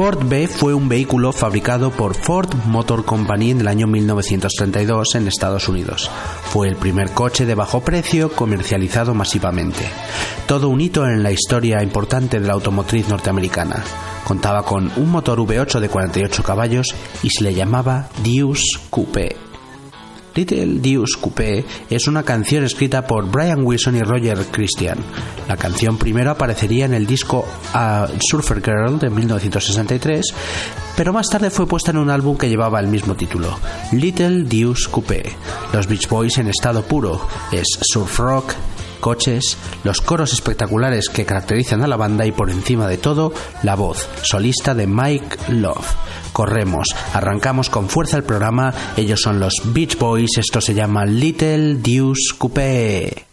Ford 0.00 0.26
B 0.30 0.48
fue 0.48 0.72
un 0.72 0.88
vehículo 0.88 1.30
fabricado 1.30 1.90
por 1.90 2.14
Ford 2.14 2.48
Motor 2.64 3.04
Company 3.04 3.50
en 3.50 3.60
el 3.60 3.68
año 3.68 3.86
1932 3.86 5.14
en 5.16 5.28
Estados 5.28 5.68
Unidos. 5.68 6.10
Fue 6.44 6.68
el 6.68 6.76
primer 6.76 7.10
coche 7.10 7.44
de 7.44 7.54
bajo 7.54 7.82
precio 7.82 8.32
comercializado 8.32 9.12
masivamente. 9.12 9.84
Todo 10.46 10.70
un 10.70 10.80
hito 10.80 11.06
en 11.06 11.22
la 11.22 11.32
historia 11.32 11.82
importante 11.82 12.40
de 12.40 12.46
la 12.46 12.54
automotriz 12.54 13.10
norteamericana. 13.10 13.84
Contaba 14.24 14.62
con 14.62 14.90
un 14.96 15.10
motor 15.10 15.38
V8 15.38 15.80
de 15.80 15.90
48 15.90 16.42
caballos 16.44 16.94
y 17.22 17.28
se 17.28 17.44
le 17.44 17.52
llamaba 17.52 18.08
Deuce 18.24 18.78
Coupe. 18.88 19.36
Little 20.34 20.80
Deuce 20.80 21.20
Coupé 21.20 21.66
es 21.90 22.06
una 22.06 22.22
canción 22.22 22.64
escrita 22.64 23.06
por 23.06 23.30
Brian 23.30 23.62
Wilson 23.62 23.96
y 23.96 24.00
Roger 24.00 24.38
Christian. 24.50 24.96
La 25.46 25.58
canción 25.58 25.98
primero 25.98 26.30
aparecería 26.30 26.86
en 26.86 26.94
el 26.94 27.06
disco 27.06 27.44
A 27.72 28.08
Surfer 28.28 28.62
Girl 28.62 28.98
de 28.98 29.10
1963, 29.10 30.34
pero 30.96 31.12
más 31.12 31.28
tarde 31.28 31.50
fue 31.50 31.66
puesta 31.66 31.90
en 31.90 31.98
un 31.98 32.10
álbum 32.10 32.36
que 32.36 32.48
llevaba 32.48 32.80
el 32.80 32.88
mismo 32.88 33.14
título, 33.14 33.58
Little 33.92 34.44
Deuce 34.44 34.90
Coupé. 34.90 35.36
Los 35.72 35.86
Beach 35.86 36.08
Boys 36.08 36.38
en 36.38 36.48
estado 36.48 36.82
puro 36.82 37.26
es 37.52 37.66
surf 37.80 38.18
rock, 38.18 38.54
coches, 39.00 39.56
los 39.82 40.00
coros 40.00 40.32
espectaculares 40.32 41.08
que 41.08 41.24
caracterizan 41.24 41.82
a 41.82 41.88
la 41.88 41.96
banda 41.96 42.26
y 42.26 42.32
por 42.32 42.50
encima 42.50 42.86
de 42.86 42.98
todo 42.98 43.32
la 43.62 43.74
voz 43.74 44.08
solista 44.22 44.74
de 44.74 44.86
Mike 44.86 45.38
Love. 45.48 45.94
Corremos, 46.32 46.94
arrancamos 47.12 47.70
con 47.70 47.88
fuerza 47.88 48.16
el 48.16 48.24
programa, 48.24 48.72
ellos 48.96 49.20
son 49.20 49.40
los 49.40 49.54
Beach 49.64 49.98
Boys, 49.98 50.38
esto 50.38 50.60
se 50.60 50.74
llama 50.74 51.04
Little 51.04 51.76
Deuce 51.76 52.34
Coupé. 52.38 53.26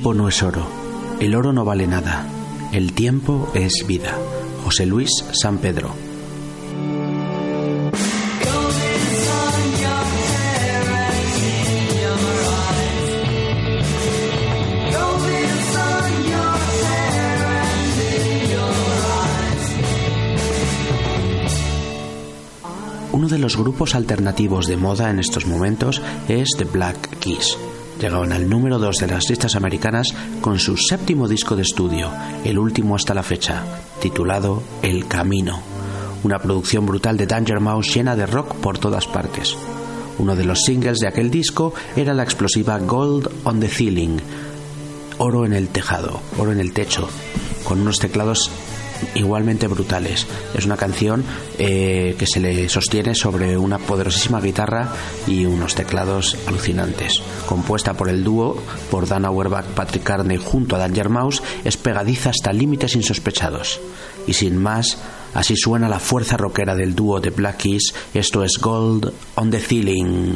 Tiempo 0.00 0.14
no 0.14 0.28
es 0.28 0.42
oro, 0.42 0.66
el 1.20 1.34
oro 1.34 1.52
no 1.52 1.66
vale 1.66 1.86
nada, 1.86 2.24
el 2.72 2.94
tiempo 2.94 3.52
es 3.52 3.84
vida. 3.86 4.16
José 4.64 4.86
Luis 4.86 5.10
San 5.32 5.58
Pedro. 5.58 5.90
Uno 23.12 23.28
de 23.28 23.38
los 23.38 23.58
grupos 23.58 23.94
alternativos 23.94 24.66
de 24.66 24.78
moda 24.78 25.10
en 25.10 25.18
estos 25.18 25.44
momentos 25.44 26.00
es 26.26 26.48
The 26.56 26.64
Black 26.64 27.18
Keys. 27.18 27.58
Llegaron 28.00 28.32
al 28.32 28.48
número 28.48 28.78
2 28.78 28.96
de 28.96 29.06
las 29.08 29.28
listas 29.28 29.56
americanas 29.56 30.08
con 30.40 30.58
su 30.58 30.78
séptimo 30.78 31.28
disco 31.28 31.54
de 31.54 31.62
estudio, 31.62 32.10
el 32.44 32.58
último 32.58 32.96
hasta 32.96 33.12
la 33.12 33.22
fecha, 33.22 33.62
titulado 34.00 34.62
El 34.80 35.06
Camino. 35.06 35.60
Una 36.24 36.38
producción 36.38 36.86
brutal 36.86 37.18
de 37.18 37.26
Danger 37.26 37.60
Mouse 37.60 37.94
llena 37.94 38.16
de 38.16 38.24
rock 38.24 38.54
por 38.54 38.78
todas 38.78 39.06
partes. 39.06 39.54
Uno 40.18 40.34
de 40.34 40.44
los 40.44 40.60
singles 40.62 40.98
de 40.98 41.08
aquel 41.08 41.30
disco 41.30 41.74
era 41.94 42.14
la 42.14 42.22
explosiva 42.22 42.78
Gold 42.78 43.28
on 43.44 43.60
the 43.60 43.68
Ceiling, 43.68 44.16
oro 45.18 45.44
en 45.44 45.52
el 45.52 45.68
tejado, 45.68 46.22
oro 46.38 46.52
en 46.52 46.60
el 46.60 46.72
techo, 46.72 47.06
con 47.64 47.82
unos 47.82 47.98
teclados 47.98 48.50
igualmente 49.14 49.66
brutales. 49.66 50.26
Es 50.54 50.64
una 50.64 50.76
canción 50.76 51.24
eh, 51.58 52.14
que 52.18 52.26
se 52.26 52.40
le 52.40 52.68
sostiene 52.68 53.14
sobre 53.14 53.56
una 53.56 53.78
poderosísima 53.78 54.40
guitarra 54.40 54.92
y 55.26 55.44
unos 55.44 55.74
teclados 55.74 56.36
alucinantes. 56.46 57.22
Compuesta 57.46 57.94
por 57.94 58.08
el 58.08 58.24
dúo, 58.24 58.56
por 58.90 59.06
Dan 59.08 59.24
Auerbach, 59.24 59.66
Patrick 59.66 60.02
Carney 60.02 60.38
junto 60.38 60.76
a 60.76 60.78
Danger 60.78 61.08
Mouse, 61.08 61.42
es 61.64 61.76
pegadiza 61.76 62.30
hasta 62.30 62.52
límites 62.52 62.94
insospechados. 62.94 63.80
Y 64.26 64.34
sin 64.34 64.56
más, 64.56 64.98
así 65.34 65.56
suena 65.56 65.88
la 65.88 65.98
fuerza 65.98 66.36
rockera 66.36 66.74
del 66.74 66.94
dúo 66.94 67.20
de 67.20 67.30
Black 67.30 67.58
Keys. 67.58 67.94
Esto 68.14 68.44
es 68.44 68.58
Gold 68.60 69.12
on 69.36 69.50
the 69.50 69.60
Ceiling. 69.60 70.34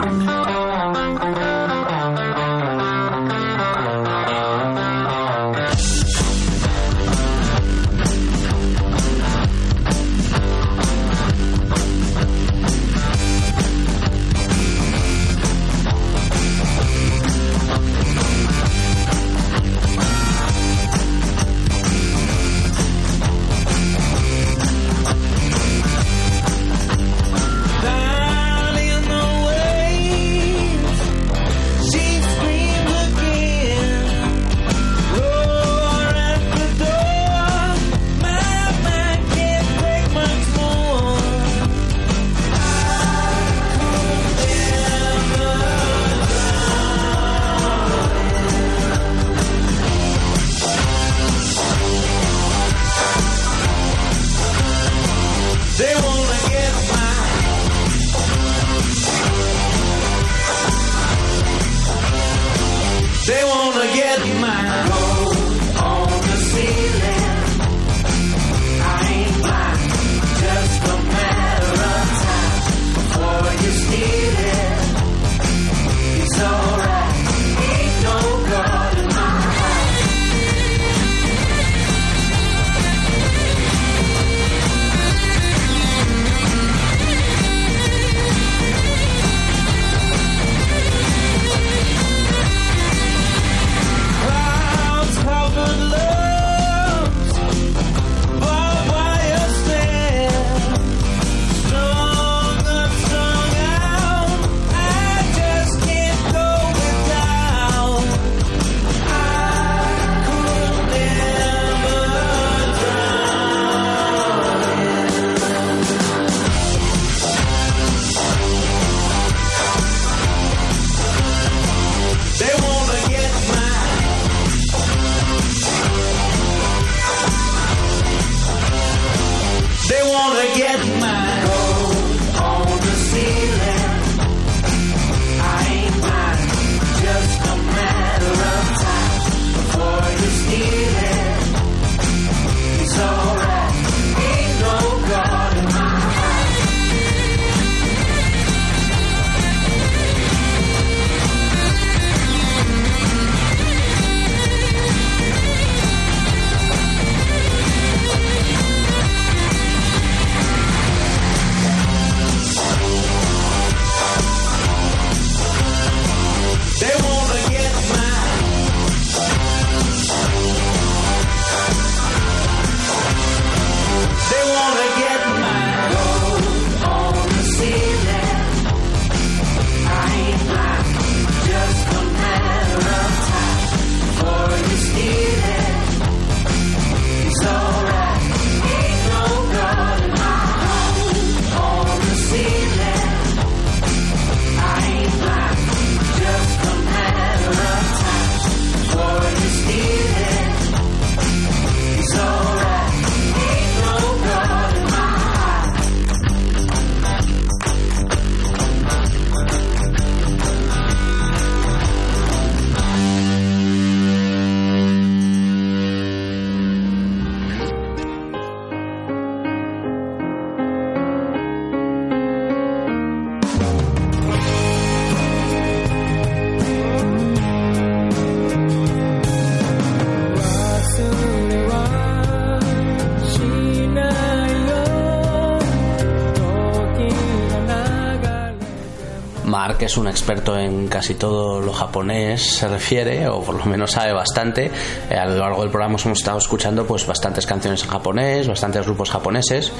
Mark 239.84 239.90
es 239.90 239.98
un 239.98 240.08
experto 240.08 240.58
en 240.58 240.88
casi 240.88 241.14
todo 241.14 241.60
lo 241.60 241.72
japonés 241.72 242.56
se 242.56 242.68
refiere, 242.68 243.28
o 243.28 243.42
por 243.42 243.54
lo 243.54 243.66
menos 243.66 243.90
sabe 243.90 244.14
bastante. 244.14 244.70
Eh, 245.10 245.14
a 245.14 245.26
lo 245.26 245.36
largo 245.36 245.60
del 245.60 245.70
programa 245.70 245.98
hemos 246.02 246.18
estado 246.18 246.38
escuchando 246.38 246.86
pues 246.86 247.06
bastantes 247.06 247.44
canciones 247.44 247.82
en 247.84 247.90
japonés, 247.90 248.48
bastantes 248.48 248.86
grupos 248.86 249.10
japoneses 249.10 249.72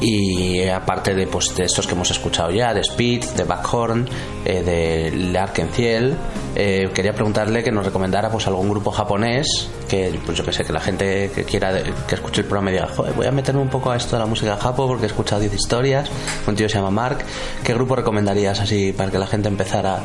y 0.00 0.66
aparte 0.68 1.14
de 1.14 1.26
pues 1.26 1.54
de 1.54 1.64
estos 1.64 1.86
que 1.86 1.94
hemos 1.94 2.10
escuchado 2.10 2.50
ya, 2.50 2.74
de 2.74 2.80
Speed, 2.80 3.24
de 3.36 3.44
Backhorn, 3.44 4.08
eh, 4.44 4.62
de 4.62 5.16
Larkenfiel, 5.32 6.16
eh, 6.54 6.90
quería 6.94 7.12
preguntarle 7.12 7.62
que 7.62 7.72
nos 7.72 7.84
recomendara 7.84 8.30
pues 8.30 8.46
algún 8.46 8.68
grupo 8.70 8.90
japonés 8.90 9.68
que 9.88 10.18
pues 10.24 10.38
yo 10.38 10.44
que 10.44 10.52
sé 10.52 10.64
que 10.64 10.72
la 10.72 10.80
gente 10.80 11.30
que 11.34 11.44
quiera 11.44 11.82
que 12.06 12.14
escuche 12.14 12.42
el 12.42 12.46
programa 12.46 12.70
diga 12.70 12.86
Joder, 12.86 13.12
voy 13.14 13.26
a 13.26 13.32
meterme 13.32 13.60
un 13.60 13.68
poco 13.68 13.90
a 13.90 13.96
esto 13.96 14.16
de 14.16 14.20
la 14.20 14.26
música 14.26 14.56
japo 14.56 14.86
porque 14.86 15.04
he 15.04 15.06
escuchado 15.06 15.40
10 15.40 15.52
historias 15.52 16.08
un 16.46 16.54
tío 16.54 16.68
se 16.68 16.76
llama 16.76 16.90
Mark 16.90 17.18
¿qué 17.64 17.74
grupo 17.74 17.96
recomendarías 17.96 18.60
así 18.60 18.92
para 18.92 19.10
que 19.10 19.18
la 19.18 19.26
gente 19.26 19.48
empezara 19.48 19.98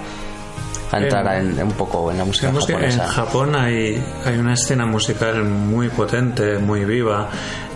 a 0.91 0.97
entrar 0.99 1.27
En- 1.37 1.59
en, 1.59 1.63
un 1.67 1.71
poco 1.73 2.11
en 2.11 2.17
la 2.17 2.25
música 2.25 2.51
que 2.51 2.73
en 2.73 2.79
japonesa 2.91 3.07
Japón 3.07 3.55
hay, 3.55 4.03
hay 4.25 4.37
una 4.37 4.53
escena 4.53 4.85
musical 4.85 5.43
muy 5.43 5.89
potente, 5.89 6.57
muy 6.57 6.85
viva, 6.85 7.29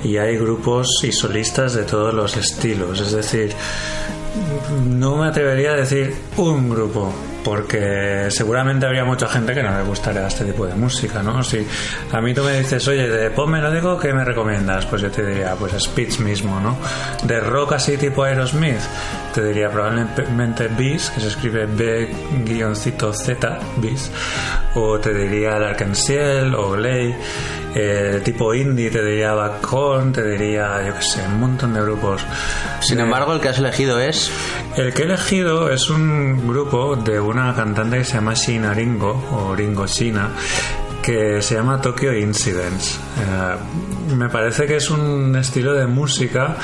y 0.04 0.18
hay 0.18 0.38
grupos 0.38 0.88
y 1.04 1.12
solistas 1.12 1.74
de 1.74 1.84
todos 1.84 2.14
los 2.14 2.36
estilos. 2.38 3.00
Es 3.00 3.12
decir, 3.12 3.54
no 4.86 5.18
me 5.18 5.28
atrevería 5.28 5.72
a 5.72 5.76
decir 5.76 6.16
un 6.38 6.70
grupo, 6.70 7.12
porque 7.44 8.28
seguramente 8.30 8.86
habría 8.86 9.04
mucha 9.04 9.28
gente 9.28 9.54
que 9.54 9.62
no 9.62 9.78
le 9.78 9.84
gustaría 9.84 10.26
este 10.28 10.46
tipo 10.46 10.66
de 10.66 10.76
música, 10.76 11.22
¿no? 11.22 11.44
Si 11.44 11.66
a 12.12 12.22
mí 12.22 12.34
tú 12.34 12.44
me 12.44 12.60
dices, 12.60 12.88
oye, 12.88 13.08
de 13.08 13.30
pop 13.32 13.48
melódico, 13.48 14.00
¿qué 14.00 14.14
me 14.14 14.24
recomiendas? 14.24 14.86
Pues 14.86 15.02
yo 15.02 15.12
te 15.12 15.26
diría, 15.26 15.56
pues 15.56 15.74
Speech 15.82 16.20
mismo, 16.20 16.60
¿no? 16.60 16.78
De 17.24 17.40
rock 17.40 17.74
así 17.74 17.98
tipo 17.98 18.24
Aerosmith, 18.24 18.82
te 19.34 19.44
diría 19.44 19.70
probablemente 19.70 20.68
Beast, 20.70 21.14
que 21.14 21.22
se 21.22 21.28
escribe 21.28 21.66
B-Z, 21.66 23.60
Beast, 23.78 24.14
o 24.76 25.00
te 25.00 25.14
diría 25.14 25.60
Larkensiel 25.60 26.56
o 26.56 26.72
Glay, 26.72 27.16
eh, 27.76 28.22
tipo 28.24 28.54
indie, 28.54 28.90
te 28.92 29.04
diría 29.04 29.34
Backhorn, 29.34 30.12
te 30.14 30.24
diría, 30.24 30.86
yo 30.86 30.96
qué 30.96 31.02
sé, 31.02 31.22
un 31.28 31.40
montón 31.40 31.74
de 31.74 31.82
grupos. 31.82 32.26
sin 32.82 33.00
embargo 33.00 33.34
el 33.34 33.42
que 33.42 33.50
has 33.50 33.58
elegido 33.58 34.00
es 34.00 34.32
El 34.76 34.94
que 34.94 35.04
he 35.04 35.06
elegido 35.06 35.70
es 35.70 35.90
un 35.90 36.48
grupo 36.48 36.96
de 36.96 37.20
una 37.20 37.54
cantante 37.56 38.00
que 38.00 38.04
se 38.04 38.16
llama 38.16 38.34
Shina 38.34 38.74
Ringo, 38.74 39.24
o 39.32 39.56
Ringo 39.56 39.86
Shina, 39.86 40.30
que 41.02 41.42
se 41.42 41.56
llama 41.56 41.82
Tokyo 41.82 42.14
Incidents. 42.14 43.00
Eh, 43.20 44.16
me 44.16 44.30
parece 44.30 44.66
que 44.66 44.78
es 44.78 44.90
un 44.90 45.36
estilo 45.36 45.74
de 45.74 45.86
música 45.86 46.56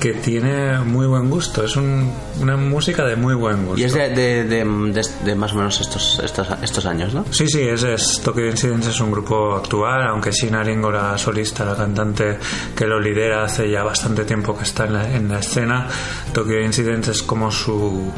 que 0.00 0.12
tiene 0.12 0.78
muy 0.80 1.06
buen 1.06 1.30
gusto. 1.30 1.64
Es 1.64 1.76
un- 1.76 2.12
una 2.40 2.56
música 2.56 3.04
de 3.04 3.16
muy 3.16 3.34
buen 3.34 3.64
gusto. 3.66 3.80
y 3.80 3.84
es 3.84 3.94
de, 3.94 4.10
de, 4.10 4.44
de- 4.44 4.64
de- 4.92 5.24
de 5.24 5.34
más 5.34 5.52
o 5.52 5.56
menos 5.56 5.80
estos, 5.80 6.20
estos, 6.22 6.46
estos 6.62 6.84
años 6.86 7.14
¿no? 7.14 7.24
Sí, 7.30 7.48
sí, 7.48 7.62
es, 7.62 7.82
es 7.82 8.20
Tokyo 8.22 8.46
Incidents 8.46 8.86
es 8.88 9.00
un 9.00 9.10
grupo 9.10 9.54
actual, 9.56 10.06
aunque 10.08 10.30
Shina 10.32 10.62
Ringo, 10.62 10.90
la 10.90 11.16
solista, 11.18 11.64
la 11.64 11.74
cantante 11.76 12.38
que 12.76 12.86
lo 12.86 13.00
lidera 13.00 13.44
hace 13.44 13.70
ya 13.70 13.82
bastante 13.82 14.24
tiempo 14.24 14.56
que 14.56 14.64
está 14.64 14.84
en 14.84 14.92
la, 14.92 15.14
en 15.14 15.28
la 15.28 15.38
escena. 15.38 15.86
Tokyo 16.32 16.60
Incidents 16.60 17.08
es 17.08 17.22
como 17.22 17.50
su 17.50 18.12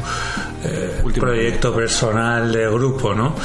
eh, 0.63 1.01
proyecto 1.17 1.73
personal 1.73 2.51
de 2.51 2.69
grupo, 2.69 3.13
¿no? 3.13 3.35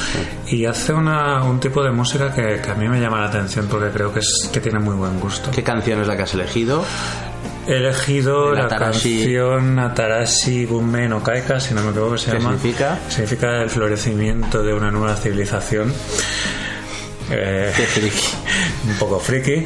Y 0.47 0.65
hace 0.65 0.93
una, 0.93 1.43
un 1.43 1.59
tipo 1.59 1.81
de 1.83 1.91
música 1.91 2.33
que, 2.33 2.59
que 2.61 2.71
a 2.71 2.75
mí 2.75 2.87
me 2.89 2.99
llama 2.99 3.19
la 3.21 3.27
atención 3.27 3.67
porque 3.69 3.89
creo 3.89 4.11
que, 4.13 4.19
es, 4.19 4.49
que 4.51 4.59
tiene 4.59 4.79
muy 4.79 4.95
buen 4.95 5.19
gusto. 5.19 5.51
¿qué 5.51 5.63
canción 5.63 6.01
es 6.01 6.07
la 6.07 6.15
que 6.17 6.23
has 6.23 6.33
elegido? 6.33 6.83
He 7.67 7.77
elegido 7.77 8.51
El 8.53 8.59
la 8.59 8.67
Atarashi- 8.69 8.77
canción 9.21 9.79
Atarashi 9.79 10.65
Bunmei 10.65 11.07
no 11.07 11.23
Kaika, 11.23 11.59
si 11.59 11.73
no 11.73 11.81
me 11.81 11.89
equivoco, 11.91 12.17
se 12.17 12.31
¿Qué 12.31 12.37
llama. 12.37 12.51
significa? 12.55 12.99
Significa 13.09 13.61
el 13.61 13.69
florecimiento 13.69 14.61
de 14.63 14.73
una 14.73 14.91
nueva 14.91 15.15
civilización. 15.15 15.91
Eh, 17.31 17.71
un 18.87 18.93
poco 18.99 19.19
friki, 19.19 19.65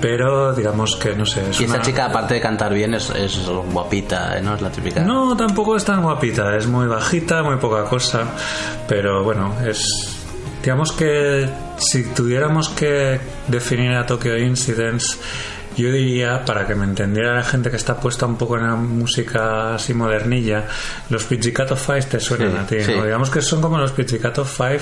pero 0.00 0.52
digamos 0.52 0.96
que 0.96 1.14
no 1.14 1.24
sé. 1.24 1.48
Es 1.50 1.60
y 1.60 1.64
esta 1.64 1.76
una- 1.76 1.84
chica 1.84 2.06
aparte 2.06 2.34
de 2.34 2.40
cantar 2.40 2.74
bien 2.74 2.94
es, 2.94 3.08
es 3.10 3.38
guapita 3.46 4.40
¿no? 4.40 4.56
es 4.56 4.60
la 4.62 4.70
típica 4.72 5.00
No, 5.04 5.36
tampoco 5.36 5.76
es 5.76 5.84
tan 5.84 6.02
guapita, 6.02 6.56
es 6.56 6.66
muy 6.66 6.88
bajita, 6.88 7.42
muy 7.44 7.56
poca 7.58 7.84
cosa, 7.84 8.24
pero 8.88 9.22
bueno, 9.22 9.54
es... 9.64 10.14
Digamos 10.60 10.90
que 10.90 11.48
si 11.78 12.02
tuviéramos 12.12 12.68
que 12.70 13.20
definir 13.46 13.92
a 13.92 14.04
Tokyo 14.04 14.36
Incidents, 14.36 15.18
yo 15.82 15.92
diría, 15.92 16.44
para 16.44 16.66
que 16.66 16.74
me 16.74 16.84
entendiera 16.84 17.34
la 17.34 17.44
gente 17.44 17.70
que 17.70 17.76
está 17.76 17.96
puesta 17.98 18.26
un 18.26 18.36
poco 18.36 18.56
en 18.56 18.66
la 18.66 18.74
música 18.76 19.74
así 19.74 19.94
modernilla, 19.94 20.66
los 21.10 21.24
Pizzicato 21.24 21.76
Five 21.76 22.02
te 22.02 22.20
suenan 22.20 22.52
Sí, 22.52 22.56
a 22.58 22.66
ti, 22.66 22.84
sí. 22.84 22.92
¿no? 22.96 23.04
Digamos 23.04 23.30
que 23.30 23.40
son 23.42 23.60
como 23.60 23.78
los 23.78 23.92
Pizzicato 23.92 24.44
Five 24.44 24.80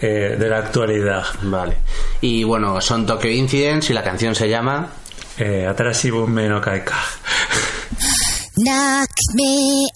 eh, 0.00 0.36
de 0.38 0.48
la 0.48 0.58
actualidad. 0.58 1.24
Vale. 1.42 1.76
Y 2.20 2.44
bueno, 2.44 2.80
son 2.80 3.06
Tokyo 3.06 3.28
Incidents 3.30 3.90
y 3.90 3.92
la 3.94 4.02
canción 4.02 4.34
se 4.34 4.48
llama 4.48 4.88
Eh, 5.38 5.66
Atarashi 5.66 6.10
Bunmei 6.10 6.48
no 6.48 6.60
Kaika. 6.60 6.96
Knock 8.56 9.08
me 9.34 9.86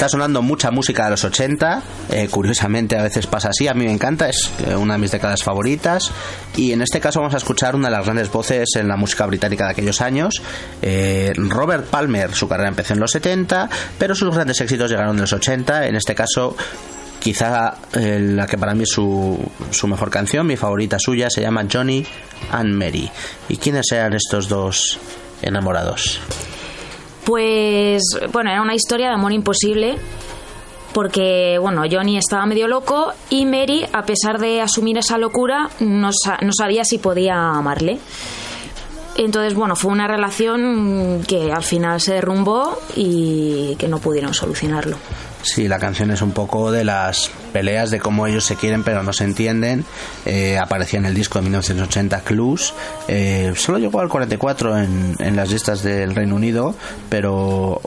Está 0.00 0.08
sonando 0.08 0.40
mucha 0.40 0.70
música 0.70 1.04
de 1.04 1.10
los 1.10 1.24
80, 1.24 1.82
eh, 2.10 2.28
curiosamente 2.30 2.96
a 2.96 3.02
veces 3.02 3.26
pasa 3.26 3.50
así, 3.50 3.68
a 3.68 3.74
mí 3.74 3.84
me 3.84 3.92
encanta, 3.92 4.30
es 4.30 4.50
eh, 4.66 4.74
una 4.74 4.94
de 4.94 4.98
mis 4.98 5.10
décadas 5.10 5.42
favoritas 5.42 6.10
y 6.56 6.72
en 6.72 6.80
este 6.80 7.00
caso 7.00 7.20
vamos 7.20 7.34
a 7.34 7.36
escuchar 7.36 7.76
una 7.76 7.90
de 7.90 7.96
las 7.96 8.06
grandes 8.06 8.32
voces 8.32 8.66
en 8.76 8.88
la 8.88 8.96
música 8.96 9.26
británica 9.26 9.66
de 9.66 9.72
aquellos 9.72 10.00
años. 10.00 10.40
Eh, 10.80 11.34
Robert 11.36 11.84
Palmer, 11.88 12.32
su 12.34 12.48
carrera 12.48 12.70
empezó 12.70 12.94
en 12.94 13.00
los 13.00 13.10
70, 13.10 13.68
pero 13.98 14.14
sus 14.14 14.34
grandes 14.34 14.58
éxitos 14.62 14.90
llegaron 14.90 15.16
en 15.16 15.20
los 15.20 15.34
80, 15.34 15.86
en 15.86 15.94
este 15.94 16.14
caso 16.14 16.56
quizá 17.18 17.74
la 17.92 18.46
que 18.46 18.56
para 18.56 18.74
mí 18.74 18.84
es 18.84 18.90
su, 18.92 19.38
su 19.70 19.86
mejor 19.86 20.10
canción, 20.10 20.46
mi 20.46 20.56
favorita 20.56 20.98
suya, 20.98 21.28
se 21.28 21.42
llama 21.42 21.66
Johnny 21.70 22.06
and 22.52 22.72
Mary. 22.72 23.10
¿Y 23.50 23.58
quiénes 23.58 23.92
eran 23.92 24.14
estos 24.14 24.48
dos 24.48 24.98
enamorados? 25.42 26.22
Pues, 27.24 28.02
bueno, 28.32 28.50
era 28.50 28.62
una 28.62 28.74
historia 28.74 29.08
de 29.08 29.14
amor 29.14 29.32
imposible. 29.32 29.96
Porque, 30.92 31.56
bueno, 31.60 31.82
Johnny 31.88 32.18
estaba 32.18 32.44
medio 32.46 32.66
loco 32.66 33.12
y 33.28 33.46
Mary, 33.46 33.86
a 33.92 34.02
pesar 34.02 34.40
de 34.40 34.60
asumir 34.60 34.98
esa 34.98 35.18
locura, 35.18 35.70
no, 35.78 36.10
sa- 36.12 36.38
no 36.42 36.50
sabía 36.52 36.84
si 36.84 36.98
podía 36.98 37.50
amarle. 37.52 38.00
Entonces, 39.16 39.54
bueno, 39.54 39.76
fue 39.76 39.92
una 39.92 40.08
relación 40.08 41.22
que 41.28 41.52
al 41.52 41.62
final 41.62 42.00
se 42.00 42.14
derrumbó 42.14 42.76
y 42.96 43.76
que 43.78 43.86
no 43.86 43.98
pudieron 44.00 44.34
solucionarlo. 44.34 44.96
Sí, 45.42 45.68
la 45.68 45.78
canción 45.78 46.10
es 46.10 46.22
un 46.22 46.32
poco 46.32 46.70
de 46.70 46.84
las 46.84 47.30
peleas 47.52 47.90
de 47.90 47.98
cómo 47.98 48.26
ellos 48.26 48.44
se 48.44 48.56
quieren 48.56 48.84
pero 48.84 49.02
no 49.02 49.12
se 49.12 49.24
entienden. 49.24 49.84
Eh, 50.26 50.58
aparecía 50.58 50.98
en 50.98 51.06
el 51.06 51.14
disco 51.14 51.38
de 51.38 51.44
1980 51.44 52.20
Clues. 52.20 52.74
Eh, 53.08 53.52
solo 53.56 53.78
llegó 53.78 54.00
al 54.00 54.08
44 54.08 54.78
en, 54.78 55.16
en 55.18 55.36
las 55.36 55.50
listas 55.50 55.82
del 55.82 56.14
Reino 56.14 56.34
Unido, 56.34 56.74
pero 57.08 57.80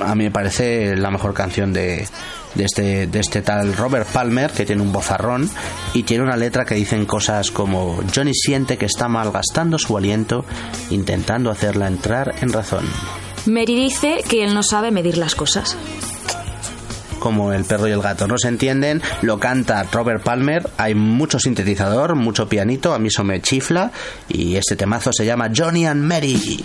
a 0.00 0.14
mí 0.14 0.24
me 0.24 0.30
parece 0.30 0.96
la 0.96 1.10
mejor 1.10 1.34
canción 1.34 1.72
de, 1.72 2.06
de 2.54 2.64
este, 2.64 3.06
de 3.06 3.20
este 3.20 3.42
tal 3.42 3.76
Robert 3.76 4.06
Palmer, 4.08 4.50
que 4.50 4.64
tiene 4.64 4.82
un 4.82 4.92
bozarrón 4.92 5.48
y 5.94 6.02
tiene 6.02 6.24
una 6.24 6.36
letra 6.36 6.64
que 6.64 6.74
dicen 6.74 7.06
cosas 7.06 7.50
como 7.50 8.00
Johnny 8.14 8.34
siente 8.34 8.76
que 8.76 8.86
está 8.86 9.08
malgastando 9.08 9.78
su 9.78 9.96
aliento 9.96 10.44
intentando 10.90 11.50
hacerla 11.50 11.86
entrar 11.86 12.34
en 12.40 12.52
razón. 12.52 12.84
Mary 13.46 13.74
dice 13.74 14.22
que 14.28 14.44
él 14.44 14.54
no 14.54 14.62
sabe 14.62 14.90
medir 14.90 15.16
las 15.16 15.34
cosas. 15.34 15.76
Como 17.20 17.52
el 17.52 17.64
perro 17.64 17.86
y 17.86 17.92
el 17.92 18.02
gato 18.02 18.26
no 18.26 18.36
se 18.38 18.48
entienden, 18.48 19.00
lo 19.22 19.38
canta 19.38 19.84
Robert 19.84 20.24
Palmer, 20.24 20.68
hay 20.76 20.94
mucho 20.94 21.38
sintetizador, 21.38 22.16
mucho 22.16 22.48
pianito, 22.48 22.92
a 22.92 22.98
mí 22.98 23.08
eso 23.08 23.22
me 23.22 23.40
chifla 23.40 23.92
y 24.28 24.56
este 24.56 24.74
temazo 24.74 25.12
se 25.12 25.24
llama 25.24 25.50
Johnny 25.54 25.86
and 25.86 26.02
Mary. 26.02 26.64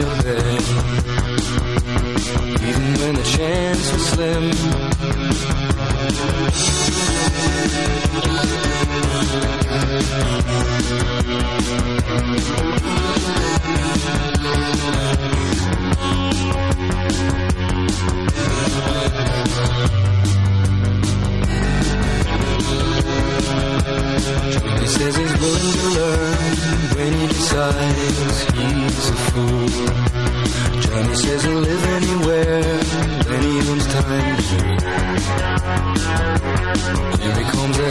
of 0.00 0.26
it. 0.26 0.62
Even 2.62 2.94
when 3.00 3.14
the 3.14 3.22
chance 3.24 3.92
was 3.92 4.06
slim. 4.06 4.52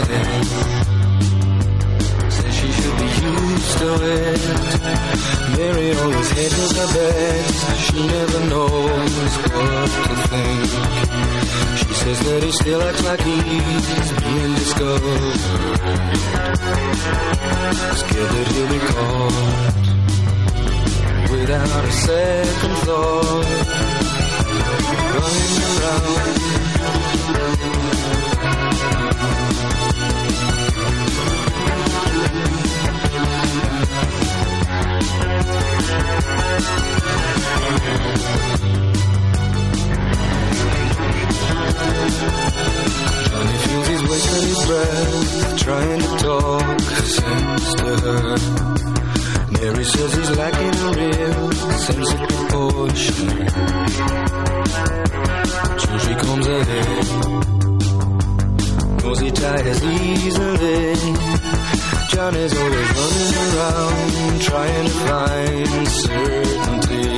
Comes. 0.08 0.50
Says 2.34 2.54
she 2.54 2.68
should 2.72 2.96
be 2.98 3.08
used 3.22 3.78
to 3.78 3.88
it. 4.16 4.42
Mary 5.56 5.88
always 6.00 6.30
hedges 6.30 6.72
her 6.78 6.88
bets. 6.94 7.58
She 7.86 7.98
never 8.06 8.40
knows 8.50 9.32
what 9.36 9.90
to 10.08 10.16
think. 10.32 10.70
She 11.80 11.92
says 11.94 12.18
that 12.26 12.42
he 12.42 12.50
still 12.52 12.82
acts 12.82 13.04
like 13.04 13.20
he's 13.20 14.12
being 14.22 14.54
discovered. 14.54 15.38
Scared 18.02 18.30
that 18.30 18.48
he'll 18.52 18.68
be 18.68 18.80
caught 18.90 19.72
without 21.30 21.84
a 21.84 21.92
second 21.92 22.76
thought. 22.84 23.46
Running 25.14 25.62
around. 25.62 27.11
Johnny 43.32 43.56
feels 43.58 43.86
he's 43.88 44.02
wasting 44.08 44.46
his 44.48 44.60
breath 44.66 45.58
trying 45.58 46.00
to 46.00 46.06
talk 46.18 46.80
sense 46.80 47.74
to 47.74 47.90
her. 48.04 48.36
Mary 49.52 49.84
says 49.84 50.14
he's 50.14 50.30
lacking 50.36 50.74
a 50.78 50.92
real 50.92 51.52
sense 51.52 52.12
of 52.12 52.18
proportion. 52.28 53.28
So 55.78 55.98
she 55.98 56.14
comes 56.14 56.46
ahead. 56.46 57.04
Knows 59.02 59.20
he 59.20 59.30
tires 59.30 59.82
easily. 59.84 61.81
Johnny's 62.14 62.54
always 62.54 62.88
running 62.98 63.34
around 63.56 64.40
trying 64.42 64.84
to 64.84 64.92
find 64.92 65.88
certainty. 65.88 67.08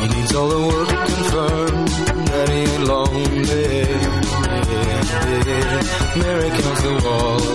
He 0.00 0.06
needs 0.08 0.34
all 0.34 0.48
the 0.48 0.58
world 0.66 0.88
to 0.88 0.96
confirm 0.96 1.86
that 2.26 2.48
he 2.48 2.54
ain't 2.54 2.84
lonely. 2.84 3.84
Mary 6.22 6.50
counts 6.50 6.82
the 6.82 6.92
walls. 7.04 7.46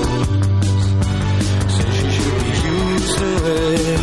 Says 1.76 1.94
she 2.00 2.10
should 2.16 2.38
be 2.40 2.52
used 2.68 3.14
to 3.18 3.30
it. 3.52 4.02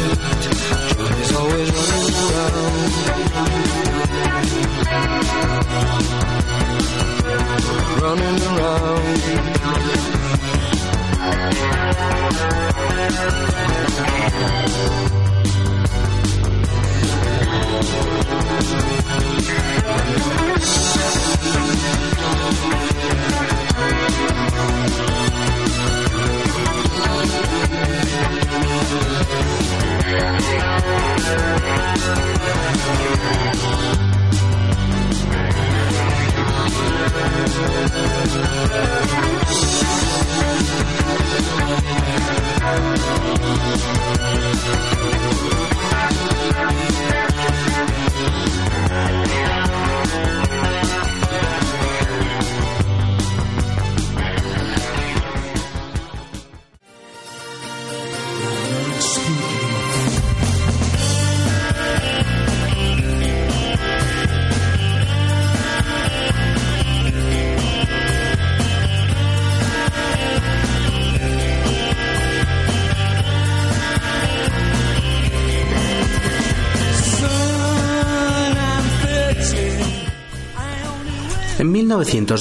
Johnny's 0.99 1.33
always 1.35 1.71
running 1.73 2.17
around. 2.27 2.83
Running 8.03 8.41
around. 8.59 9.15
Thank 24.87 25.24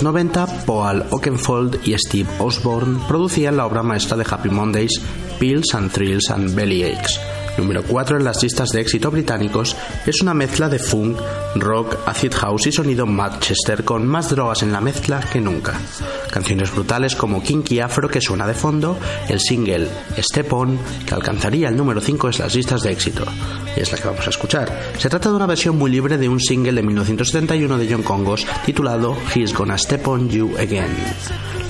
1990, 0.01 0.65
Paul 0.65 1.05
Oakenfold 1.11 1.87
y 1.87 1.93
Steve 1.97 2.27
Osborne 2.39 2.99
producían 3.07 3.57
la 3.57 3.65
obra 3.65 3.83
maestra 3.83 4.17
de 4.17 4.25
Happy 4.27 4.49
Mondays, 4.49 4.99
Pills 5.39 5.73
and 5.75 5.91
Thrills 5.91 6.31
and 6.31 6.55
Bellyaches. 6.55 7.19
Número 7.57 7.83
4 7.83 8.17
en 8.17 8.23
las 8.23 8.41
listas 8.41 8.69
de 8.69 8.81
éxito 8.81 9.11
británicos, 9.11 9.75
es 10.07 10.21
una 10.21 10.33
mezcla 10.33 10.69
de 10.69 10.79
funk, 10.79 11.19
rock, 11.55 11.97
acid 12.07 12.33
house 12.33 12.67
y 12.67 12.71
sonido 12.71 13.05
Manchester 13.05 13.83
con 13.83 14.07
más 14.07 14.31
drogas 14.31 14.63
en 14.63 14.71
la 14.71 14.81
mezcla 14.81 15.19
que 15.19 15.39
nunca. 15.39 15.79
Canciones 16.33 16.73
brutales 16.73 17.15
como 17.15 17.43
Kinky 17.43 17.79
Afro 17.79 18.09
que 18.09 18.19
suena 18.19 18.47
de 18.47 18.55
fondo, 18.55 18.97
el 19.29 19.39
single 19.39 19.87
Step 20.17 20.51
On 20.51 20.79
que 21.05 21.13
alcanzaría 21.13 21.69
el 21.69 21.77
número 21.77 22.01
5 22.01 22.29
en 22.31 22.39
las 22.39 22.55
listas 22.55 22.81
de 22.81 22.91
éxito. 22.91 23.23
Y 23.77 23.81
es 23.81 23.91
la 23.91 23.99
que 23.99 24.07
vamos 24.07 24.25
a 24.25 24.31
escuchar. 24.31 24.93
Se 24.97 25.09
trata 25.09 25.29
de 25.29 25.35
una 25.35 25.45
versión 25.45 25.77
muy 25.77 25.91
libre 25.91 26.17
de 26.17 26.27
un 26.27 26.39
single 26.39 26.73
de 26.73 26.81
1971 26.81 27.77
de 27.77 27.87
John 27.87 28.01
Congos 28.01 28.47
titulado 28.65 29.15
He's 29.35 29.53
Gonna 29.53 29.77
Step 29.77 30.07
On 30.07 30.27
You 30.27 30.55
Again. 30.57 30.95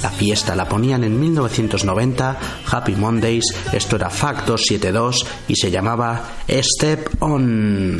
La 0.01 0.09
fiesta 0.09 0.55
la 0.55 0.69
ponían 0.69 1.03
en 1.03 1.19
1990, 1.19 2.39
Happy 2.71 2.95
Mondays, 2.95 3.43
esto 3.73 3.97
era 3.97 4.09
Factor 4.09 4.57
72 4.57 5.25
y 5.49 5.57
se 5.57 5.71
llamaba 5.71 6.23
Step 6.47 7.09
On. 7.19 7.97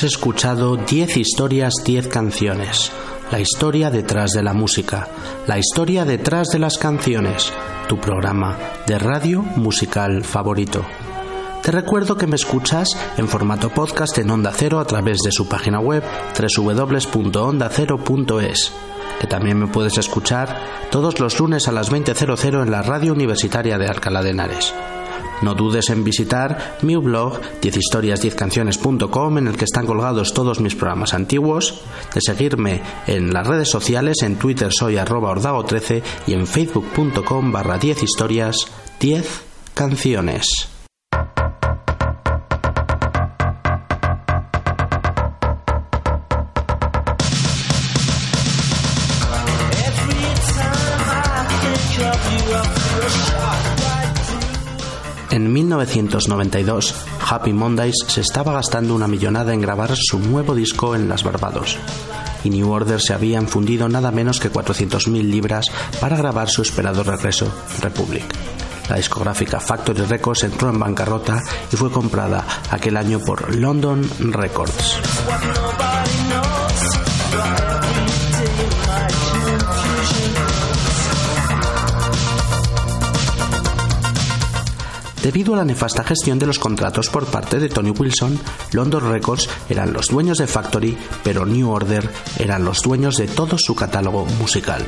Has 0.00 0.04
escuchado 0.04 0.76
10 0.76 1.18
historias, 1.18 1.74
10 1.84 2.08
canciones. 2.08 2.90
La 3.30 3.38
historia 3.38 3.90
detrás 3.90 4.30
de 4.30 4.42
la 4.42 4.54
música. 4.54 5.06
La 5.46 5.58
historia 5.58 6.06
detrás 6.06 6.48
de 6.48 6.58
las 6.58 6.78
canciones. 6.78 7.52
Tu 7.86 7.98
programa 7.98 8.56
de 8.86 8.98
radio 8.98 9.42
musical 9.42 10.24
favorito. 10.24 10.86
Te 11.62 11.70
recuerdo 11.70 12.16
que 12.16 12.26
me 12.26 12.36
escuchas 12.36 12.88
en 13.18 13.28
formato 13.28 13.68
podcast 13.68 14.16
en 14.16 14.30
Onda 14.30 14.52
Cero 14.56 14.80
a 14.80 14.86
través 14.86 15.18
de 15.18 15.32
su 15.32 15.46
página 15.46 15.80
web 15.80 16.02
www.ondacero.es, 16.56 18.72
que 19.20 19.26
también 19.26 19.58
me 19.58 19.66
puedes 19.66 19.98
escuchar 19.98 20.88
todos 20.90 21.20
los 21.20 21.38
lunes 21.38 21.68
a 21.68 21.72
las 21.72 21.92
20.00 21.92 22.62
en 22.62 22.70
la 22.70 22.80
radio 22.80 23.12
universitaria 23.12 23.76
de 23.76 23.86
Alcalá 23.86 24.22
de 24.22 24.30
Henares. 24.30 24.72
No 25.42 25.54
dudes 25.54 25.90
en 25.90 26.04
visitar 26.04 26.78
mi 26.82 26.96
blog 26.96 27.40
10historias10canciones.com 27.62 29.38
en 29.38 29.48
el 29.48 29.56
que 29.56 29.64
están 29.64 29.86
colgados 29.86 30.34
todos 30.34 30.60
mis 30.60 30.74
programas 30.74 31.14
antiguos, 31.14 31.80
de 32.14 32.20
seguirme 32.20 32.82
en 33.06 33.32
las 33.32 33.46
redes 33.46 33.70
sociales, 33.70 34.22
en 34.22 34.36
Twitter 34.36 34.72
soy 34.72 34.96
arroba 34.96 35.34
ordago13 35.34 36.02
y 36.26 36.34
en 36.34 36.46
facebook.com 36.46 37.52
barra 37.52 37.78
10 37.78 38.02
historias 38.02 38.66
10 39.00 39.42
canciones. 39.74 40.79
1992, 55.70 56.94
Happy 57.30 57.52
Mondays 57.52 57.94
se 58.08 58.22
estaba 58.22 58.52
gastando 58.52 58.92
una 58.92 59.06
millonada 59.06 59.54
en 59.54 59.60
grabar 59.60 59.92
su 59.94 60.18
nuevo 60.18 60.54
disco 60.54 60.96
en 60.96 61.08
las 61.08 61.22
Barbados. 61.22 61.78
Y 62.42 62.50
New 62.50 62.68
Order 62.70 63.00
se 63.00 63.14
había 63.14 63.40
infundido 63.40 63.88
nada 63.88 64.10
menos 64.10 64.40
que 64.40 64.50
400.000 64.50 65.22
libras 65.22 65.66
para 66.00 66.16
grabar 66.16 66.48
su 66.48 66.62
esperado 66.62 67.04
regreso, 67.04 67.52
Republic. 67.80 68.24
La 68.88 68.96
discográfica 68.96 69.60
Factory 69.60 70.02
Records 70.02 70.42
entró 70.42 70.70
en 70.70 70.80
bancarrota 70.80 71.40
y 71.72 71.76
fue 71.76 71.92
comprada 71.92 72.44
aquel 72.70 72.96
año 72.96 73.20
por 73.20 73.54
London 73.54 74.02
Records. 74.18 74.98
Debido 85.22 85.52
a 85.52 85.58
la 85.58 85.64
nefasta 85.64 86.02
gestión 86.02 86.38
de 86.38 86.46
los 86.46 86.58
contratos 86.58 87.10
por 87.10 87.26
parte 87.26 87.58
de 87.58 87.68
Tony 87.68 87.90
Wilson, 87.90 88.38
London 88.72 89.12
Records 89.12 89.48
eran 89.68 89.92
los 89.92 90.08
dueños 90.08 90.38
de 90.38 90.46
Factory, 90.46 90.96
pero 91.22 91.44
New 91.44 91.70
Order 91.70 92.08
eran 92.38 92.64
los 92.64 92.80
dueños 92.80 93.16
de 93.16 93.28
todo 93.28 93.58
su 93.58 93.74
catálogo 93.74 94.24
musical. 94.38 94.82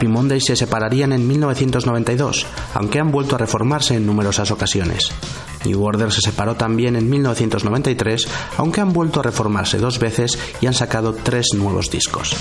Happy 0.00 0.08
Mondays 0.08 0.46
se 0.46 0.56
separarían 0.56 1.12
en 1.12 1.28
1992, 1.28 2.46
aunque 2.72 3.00
han 3.00 3.10
vuelto 3.10 3.34
a 3.34 3.38
reformarse 3.38 3.96
en 3.96 4.06
numerosas 4.06 4.50
ocasiones. 4.50 5.12
New 5.66 5.84
Order 5.84 6.10
se 6.10 6.22
separó 6.22 6.54
también 6.54 6.96
en 6.96 7.10
1993, 7.10 8.26
aunque 8.56 8.80
han 8.80 8.94
vuelto 8.94 9.20
a 9.20 9.24
reformarse 9.24 9.76
dos 9.76 9.98
veces 9.98 10.38
y 10.62 10.66
han 10.68 10.72
sacado 10.72 11.12
tres 11.12 11.48
nuevos 11.54 11.90
discos. 11.90 12.34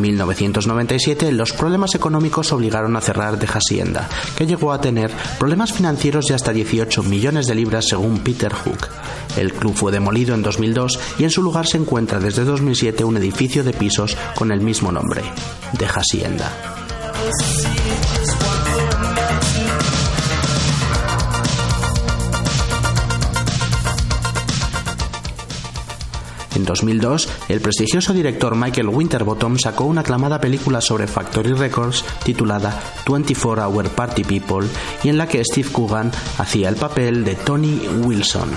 En 0.00 0.04
1997 0.04 1.30
los 1.30 1.52
problemas 1.52 1.94
económicos 1.94 2.52
obligaron 2.52 2.96
a 2.96 3.02
cerrar 3.02 3.38
de 3.38 3.46
Hacienda, 3.46 4.08
que 4.34 4.46
llegó 4.46 4.72
a 4.72 4.80
tener 4.80 5.10
problemas 5.38 5.74
financieros 5.74 6.24
de 6.24 6.34
hasta 6.34 6.54
18 6.54 7.02
millones 7.02 7.46
de 7.46 7.54
libras 7.54 7.88
según 7.88 8.20
Peter 8.20 8.50
Hook. 8.50 8.88
El 9.36 9.52
club 9.52 9.74
fue 9.74 9.92
demolido 9.92 10.34
en 10.34 10.40
2002 10.40 10.98
y 11.18 11.24
en 11.24 11.30
su 11.30 11.42
lugar 11.42 11.66
se 11.66 11.76
encuentra 11.76 12.18
desde 12.18 12.44
2007 12.44 13.04
un 13.04 13.18
edificio 13.18 13.62
de 13.62 13.74
pisos 13.74 14.16
con 14.36 14.52
el 14.52 14.62
mismo 14.62 14.90
nombre, 14.90 15.20
de 15.78 15.86
Hacienda. 15.86 16.79
En 26.60 26.66
2002, 26.66 27.26
el 27.48 27.62
prestigioso 27.62 28.12
director 28.12 28.54
Michael 28.54 28.90
Winterbottom 28.90 29.58
sacó 29.58 29.84
una 29.84 30.02
aclamada 30.02 30.38
película 30.42 30.82
sobre 30.82 31.06
Factory 31.06 31.54
Records 31.54 32.04
titulada 32.22 32.78
24 33.08 33.66
Hour 33.66 33.88
Party 33.88 34.24
People 34.24 34.68
y 35.02 35.08
en 35.08 35.16
la 35.16 35.26
que 35.26 35.42
Steve 35.42 35.70
Coogan 35.72 36.12
hacía 36.36 36.68
el 36.68 36.76
papel 36.76 37.24
de 37.24 37.34
Tony 37.34 37.80
Wilson. 38.04 38.50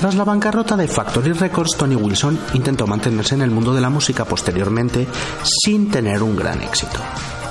Tras 0.00 0.14
la 0.14 0.24
bancarrota 0.24 0.78
de 0.78 0.88
Factory 0.88 1.32
Records, 1.34 1.76
Tony 1.76 1.94
Wilson 1.94 2.40
intentó 2.54 2.86
mantenerse 2.86 3.34
en 3.34 3.42
el 3.42 3.50
mundo 3.50 3.74
de 3.74 3.82
la 3.82 3.90
música 3.90 4.24
posteriormente 4.24 5.06
sin 5.44 5.90
tener 5.90 6.22
un 6.22 6.36
gran 6.36 6.62
éxito. 6.62 6.98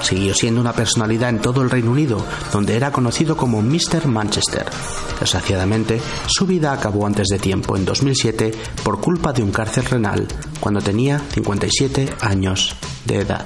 Siguió 0.02 0.34
siendo 0.34 0.60
una 0.60 0.74
personalidad 0.74 1.30
en 1.30 1.42
todo 1.42 1.62
el 1.62 1.70
Reino 1.70 1.92
Unido, 1.92 2.26
donde 2.52 2.76
era 2.76 2.92
conocido 2.92 3.38
como 3.38 3.62
Mr. 3.62 4.08
Manchester. 4.08 4.66
Desgraciadamente, 5.20 6.02
su 6.26 6.48
vida 6.48 6.74
acabó 6.74 7.06
antes 7.06 7.28
de 7.28 7.38
tiempo 7.38 7.78
en 7.78 7.86
2007 7.86 8.52
por 8.84 9.00
culpa 9.00 9.32
de 9.32 9.44
un 9.44 9.52
cáncer 9.52 9.88
renal, 9.88 10.28
cuando 10.60 10.82
tenía 10.82 11.22
57 11.32 12.16
años 12.22 12.76
de 13.06 13.18
edad. 13.18 13.46